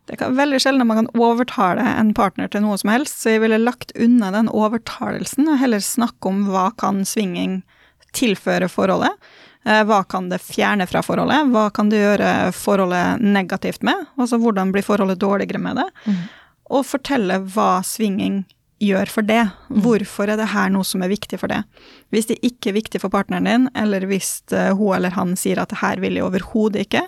Det 0.08 0.16
er 0.18 0.32
veldig 0.34 0.58
sjelden 0.64 0.88
man 0.88 0.98
kan 1.04 1.10
overtale 1.14 1.84
en 2.00 2.10
partner 2.16 2.48
til 2.50 2.64
noe 2.64 2.74
som 2.80 2.90
helst, 2.90 3.20
så 3.22 3.36
jeg 3.36 3.42
ville 3.44 3.60
lagt 3.62 3.92
unna 4.02 4.32
den 4.34 4.48
overtalelsen 4.50 5.46
og 5.52 5.60
heller 5.60 5.84
snakke 5.84 6.32
om 6.32 6.40
hva 6.50 6.70
kan 6.80 7.04
swinging 7.06 7.60
tilføre 8.16 8.66
forholdet. 8.72 9.12
Eh, 9.64 9.84
Hva 9.86 10.00
kan 10.10 10.26
det 10.32 10.40
fjerne 10.42 10.88
fra 10.90 11.04
forholdet? 11.06 11.52
Hva 11.54 11.68
kan 11.72 11.88
det 11.92 12.00
gjøre 12.02 12.32
forholdet 12.56 13.22
negativt 13.22 13.84
med? 13.86 14.08
Altså 14.18 14.40
hvordan 14.42 14.72
blir 14.74 14.82
forholdet 14.82 15.20
dårligere 15.22 15.60
med 15.62 15.78
det? 15.78 15.86
Og 16.72 16.82
fortelle 16.88 17.38
hva 17.54 17.78
swinging 17.86 18.42
gjør 18.82 19.10
for 19.12 19.26
det. 19.26 19.42
Hvorfor 19.84 20.30
er 20.32 20.40
det 20.40 20.50
her 20.52 20.72
noe 20.74 20.86
som 20.86 21.04
er 21.04 21.12
viktig 21.12 21.38
for 21.40 21.52
det? 21.52 21.62
Hvis 22.14 22.28
det 22.30 22.40
ikke 22.46 22.72
er 22.72 22.78
viktig 22.80 23.02
for 23.02 23.12
partneren 23.12 23.48
din, 23.48 23.68
eller 23.78 24.06
hvis 24.10 24.40
eh, 24.52 24.72
hun 24.76 24.96
eller 24.96 25.14
han 25.16 25.36
sier 25.38 25.62
at 25.62 25.72
det 25.72 25.80
her 25.82 26.02
vil 26.02 26.18
jeg 26.18 26.26
overhodet 26.26 26.86
ikke, 26.86 27.04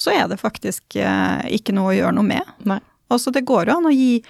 så 0.00 0.14
er 0.16 0.30
det 0.30 0.40
faktisk 0.40 0.96
eh, 0.96 1.44
ikke 1.58 1.74
noe 1.76 1.92
å 1.92 1.98
gjøre 1.98 2.16
noe 2.16 2.26
med. 2.30 2.54
Nei. 2.68 2.80
Altså, 3.10 3.32
det 3.34 3.44
går 3.48 3.68
jo 3.68 3.76
an 3.80 3.90
å 3.90 3.94
gi 3.94 4.22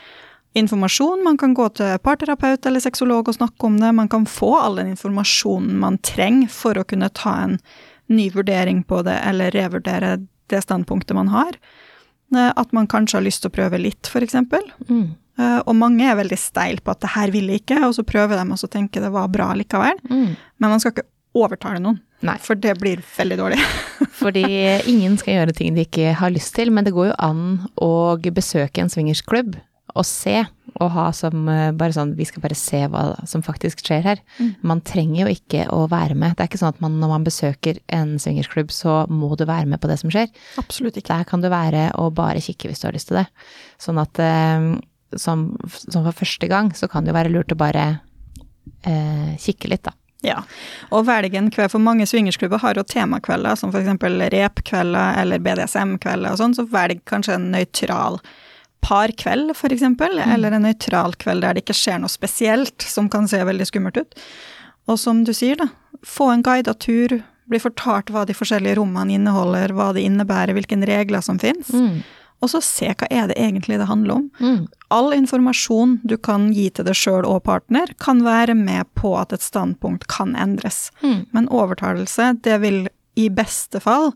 informasjon. 0.59 1.23
Man 1.23 1.39
kan 1.39 1.55
gå 1.55 1.69
til 1.79 1.99
parterapeut 2.03 2.67
eller 2.67 2.83
sexolog 2.83 3.29
og 3.31 3.37
snakke 3.37 3.69
om 3.69 3.79
det. 3.79 3.93
Man 3.95 4.09
kan 4.11 4.27
få 4.27 4.55
all 4.59 4.81
den 4.81 4.95
informasjonen 4.97 5.79
man 5.79 6.01
trenger 6.03 6.51
for 6.51 6.81
å 6.81 6.87
kunne 6.89 7.11
ta 7.15 7.37
en 7.45 7.59
ny 8.11 8.27
vurdering 8.35 8.83
på 8.83 9.05
det, 9.07 9.15
eller 9.29 9.55
revurdere 9.55 10.17
det 10.51 10.65
standpunktet 10.65 11.15
man 11.15 11.31
har. 11.31 11.55
Eh, 12.35 12.51
At 12.57 12.73
man 12.73 12.91
kanskje 12.91 13.21
har 13.21 13.27
lyst 13.27 13.45
til 13.45 13.53
å 13.53 13.59
prøve 13.61 13.79
litt, 13.79 14.11
eksempel. 14.11 14.65
Mm. 14.89 15.15
Eh, 15.39 15.61
Og 15.67 15.77
mange 15.77 16.07
er 16.09 16.19
veldig 16.19 16.39
steil 16.41 16.81
på 16.85 16.95
at 16.95 17.01
det 17.05 17.15
her 17.15 17.33
vil 17.35 17.51
jeg 17.53 17.63
ikke, 17.65 17.81
og 17.87 17.95
så 17.97 18.07
prøver 18.07 18.41
de 18.41 18.59
å 18.59 18.71
tenke 18.71 19.03
det 19.03 19.13
var 19.15 19.29
bra 19.33 19.53
likevel. 19.55 20.01
Mm. 20.11 20.37
Men 20.59 20.71
man 20.75 20.83
skal 20.83 20.95
ikke 20.97 21.09
overtale 21.39 21.79
noen, 21.83 22.01
Nei. 22.27 22.37
for 22.43 22.59
det 22.59 22.75
blir 22.81 23.03
veldig 23.17 23.39
dårlig. 23.39 23.59
Fordi 24.21 24.45
ingen 24.91 25.17
skal 25.21 25.39
gjøre 25.41 25.57
ting 25.57 25.77
de 25.77 25.87
ikke 25.87 26.15
har 26.19 26.33
lyst 26.35 26.55
til, 26.59 26.73
men 26.75 26.85
det 26.87 26.95
går 26.97 27.13
jo 27.13 27.19
an 27.23 27.45
å 27.81 27.93
besøke 28.35 28.83
en 28.83 28.91
swingersklubb 28.93 29.59
og 29.99 30.07
se, 30.07 30.37
og 30.81 30.93
ha 30.95 31.09
som 31.17 31.49
eh, 31.51 31.73
bare 31.75 31.95
sånn 31.95 32.13
Vi 32.15 32.27
skal 32.29 32.45
bare 32.45 32.55
se 32.55 32.85
hva 32.93 33.01
som 33.27 33.43
faktisk 33.43 33.83
skjer 33.83 34.05
her. 34.05 34.21
Mm. 34.39 34.51
Man 34.71 34.83
trenger 34.87 35.25
jo 35.25 35.33
ikke 35.35 35.65
å 35.75 35.81
være 35.91 36.15
med. 36.15 36.37
Det 36.37 36.45
er 36.45 36.51
ikke 36.51 36.61
sånn 36.61 36.77
at 36.77 36.83
man, 36.85 37.01
når 37.03 37.11
man 37.11 37.27
besøker 37.27 37.81
en 37.91 38.13
swingersklubb, 38.23 38.71
så 38.71 39.01
må 39.11 39.33
du 39.35 39.43
være 39.49 39.67
med 39.67 39.83
på 39.83 39.91
det 39.91 39.99
som 40.03 40.13
skjer. 40.15 40.31
Absolutt 40.63 41.01
ikke. 41.01 41.11
Der 41.11 41.27
kan 41.27 41.43
du 41.43 41.51
være 41.51 41.89
og 41.99 42.15
bare 42.19 42.43
kikke 42.45 42.71
hvis 42.71 42.83
du 42.85 42.87
har 42.87 42.95
lyst 42.95 43.11
til 43.11 43.19
det. 43.19 43.27
Sånn 43.83 43.99
at 44.03 44.23
eh, 44.23 44.71
som, 45.17 45.49
som 45.69 46.05
for 46.07 46.23
første 46.23 46.51
gang, 46.51 46.71
så 46.77 46.89
kan 46.91 47.05
det 47.05 47.13
jo 47.13 47.19
være 47.19 47.33
lurt 47.33 47.55
å 47.55 47.59
bare 47.59 47.87
eh, 48.87 49.33
kikke 49.41 49.73
litt, 49.73 49.87
da. 49.89 49.97
Ja, 50.21 50.43
og 50.93 51.07
velge 51.09 51.39
en 51.41 51.49
kveld, 51.53 51.73
for 51.73 51.81
mange 51.81 52.05
swingersklubber 52.09 52.61
har 52.61 52.77
jo 52.77 52.85
temakvelder, 52.85 53.57
som 53.57 53.73
f.eks. 53.73 53.89
repkvelder 54.35 55.21
eller 55.23 55.41
BDSM-kvelder 55.41 56.35
og 56.35 56.41
sånn, 56.43 56.57
så 56.59 56.67
velg 56.69 57.01
kanskje 57.09 57.39
en 57.39 57.49
nøytral 57.55 58.21
parkveld, 58.85 59.55
f.eks., 59.55 59.87
mm. 59.89 60.05
eller 60.35 60.57
en 60.57 60.67
nøytral 60.69 61.17
kveld 61.21 61.45
der 61.45 61.57
det 61.57 61.65
ikke 61.65 61.77
skjer 61.77 62.03
noe 62.03 62.13
spesielt 62.13 62.85
som 62.85 63.09
kan 63.13 63.29
se 63.29 63.41
veldig 63.45 63.69
skummelt 63.69 64.01
ut. 64.01 64.21
Og 64.91 65.01
som 65.01 65.25
du 65.25 65.33
sier, 65.37 65.57
da, 65.61 65.71
få 66.07 66.31
en 66.35 66.45
guida 66.45 66.75
tur, 66.77 67.21
bli 67.51 67.61
fortalt 67.61 68.13
hva 68.13 68.27
de 68.29 68.37
forskjellige 68.37 68.79
rommene 68.79 69.17
inneholder, 69.17 69.73
hva 69.75 69.91
det 69.97 70.05
innebærer, 70.07 70.55
hvilke 70.57 70.79
regler 70.87 71.25
som 71.25 71.41
finnes. 71.41 71.73
Mm. 71.73 72.01
Og 72.41 72.51
så 72.53 72.61
se 72.65 72.89
hva 72.89 73.09
er 73.13 73.29
det 73.29 73.37
egentlig 73.39 73.79
det 73.81 73.89
handler 73.91 74.23
om. 74.23 74.29
Mm. 74.41 74.69
All 74.89 75.13
informasjon 75.13 75.99
du 76.03 76.17
kan 76.17 76.49
gi 76.57 76.69
til 76.73 76.87
deg 76.89 76.97
sjøl 76.97 77.27
og 77.29 77.43
partner, 77.49 77.93
kan 78.01 78.25
være 78.25 78.57
med 78.57 78.89
på 78.99 79.13
at 79.21 79.35
et 79.37 79.45
standpunkt 79.45 80.09
kan 80.11 80.33
endres. 80.37 80.89
Mm. 81.05 81.27
Men 81.37 81.51
overtalelse, 81.53 82.33
det 82.45 82.61
vil 82.65 82.87
i 83.21 83.29
beste 83.29 83.83
fall 83.85 84.13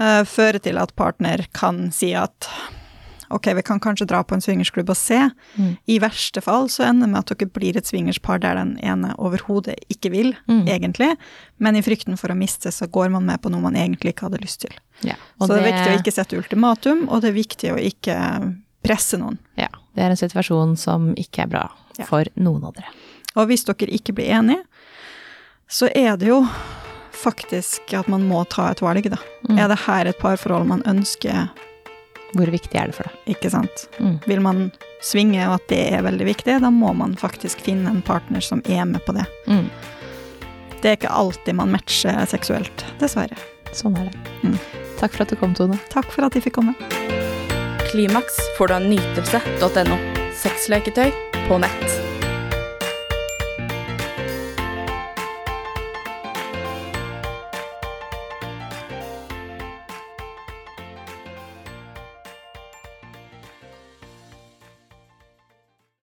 uh, 0.00 0.22
føre 0.24 0.62
til 0.64 0.80
at 0.80 0.94
partner 0.96 1.44
kan 1.52 1.90
si 1.92 2.14
at 2.16 2.48
ok, 3.30 3.48
vi 3.56 3.62
kan 3.66 3.80
kanskje 3.80 4.06
dra 4.10 4.22
på 4.24 4.36
en 4.36 4.42
swingersklubb 4.44 4.90
og 4.92 4.98
se. 4.98 5.20
Mm. 5.56 5.70
I 5.86 5.98
verste 6.02 6.42
fall 6.44 6.68
så 6.72 6.86
ender 6.88 7.06
det 7.06 7.12
med 7.12 7.20
at 7.22 7.32
dere 7.32 7.50
blir 7.58 7.78
et 7.78 7.88
swingerspar 7.88 8.42
der 8.42 8.58
den 8.60 8.74
ene 8.84 9.12
overhodet 9.16 9.76
ikke 9.92 10.12
vil, 10.14 10.34
mm. 10.50 10.66
egentlig. 10.68 11.14
Men 11.62 11.78
i 11.78 11.84
frykten 11.84 12.18
for 12.20 12.32
å 12.32 12.38
miste, 12.38 12.72
så 12.74 12.88
går 12.90 13.12
man 13.14 13.26
med 13.28 13.42
på 13.42 13.52
noe 13.52 13.64
man 13.64 13.78
egentlig 13.78 14.14
ikke 14.14 14.28
hadde 14.28 14.42
lyst 14.42 14.62
til. 14.66 14.76
Ja, 15.06 15.16
så 15.40 15.50
det... 15.50 15.56
det 15.56 15.62
er 15.62 15.70
viktig 15.70 15.88
å 15.94 16.02
ikke 16.02 16.16
sette 16.18 16.38
ultimatum, 16.38 17.06
og 17.08 17.24
det 17.24 17.32
er 17.32 17.38
viktig 17.38 17.74
å 17.74 17.80
ikke 17.80 18.18
presse 18.84 19.18
noen. 19.20 19.38
Ja, 19.60 19.70
det 19.96 20.04
er 20.04 20.12
en 20.12 20.20
situasjon 20.20 20.76
som 20.80 21.12
ikke 21.20 21.46
er 21.46 21.52
bra 21.56 21.66
ja. 21.98 22.06
for 22.08 22.28
noen 22.36 22.66
av 22.68 22.76
dere. 22.76 22.92
Og 23.34 23.48
hvis 23.50 23.66
dere 23.66 23.90
ikke 23.96 24.14
blir 24.16 24.30
enige, 24.36 24.62
så 25.70 25.88
er 25.96 26.18
det 26.20 26.28
jo 26.28 26.42
faktisk 27.14 27.94
at 27.96 28.08
man 28.10 28.26
må 28.28 28.42
ta 28.50 28.70
et 28.72 28.82
valg, 28.84 29.06
da. 29.10 29.20
Mm. 29.48 29.58
Er 29.58 29.70
det 29.70 29.84
her 29.86 30.10
et 30.10 30.20
parforhold 30.20 30.68
man 30.68 30.84
ønsker 30.90 31.48
hvor 32.34 32.50
viktig 32.52 32.78
er 32.78 32.90
det 32.90 32.96
for 32.96 33.08
deg? 33.08 33.34
Ikke 33.36 33.50
sant. 33.52 33.86
Mm. 33.98 34.18
Vil 34.26 34.42
man 34.44 34.62
svinge, 35.04 35.42
og 35.48 35.58
at 35.58 35.66
det 35.72 35.80
er 35.96 36.04
veldig 36.06 36.28
viktig, 36.28 36.58
da 36.62 36.70
må 36.74 36.92
man 36.96 37.16
faktisk 37.20 37.64
finne 37.64 37.90
en 37.92 38.04
partner 38.04 38.44
som 38.44 38.62
er 38.64 38.86
med 38.88 39.04
på 39.06 39.16
det. 39.16 39.26
Mm. 39.50 39.68
Det 40.80 40.90
er 40.90 40.98
ikke 40.98 41.16
alltid 41.16 41.56
man 41.56 41.72
matcher 41.72 42.24
seksuelt, 42.28 42.86
dessverre. 43.00 43.38
Sånn 43.74 43.96
er 43.98 44.10
det. 44.12 44.34
Mm. 44.44 44.58
Takk 45.00 45.16
for 45.16 45.24
at 45.24 45.32
du 45.32 45.38
kom, 45.40 45.54
Tone. 45.56 45.78
Takk 45.92 46.10
for 46.12 46.26
at 46.26 46.36
jeg 46.36 46.46
fikk 46.46 46.60
komme. 46.60 46.76
Klimaks 47.90 48.38
får 48.58 48.70
du 48.70 48.78
av 48.78 48.88
nytelse.no. 48.92 50.00
Sexleketøy 50.44 51.14
på 51.46 51.62
nett. 51.62 52.03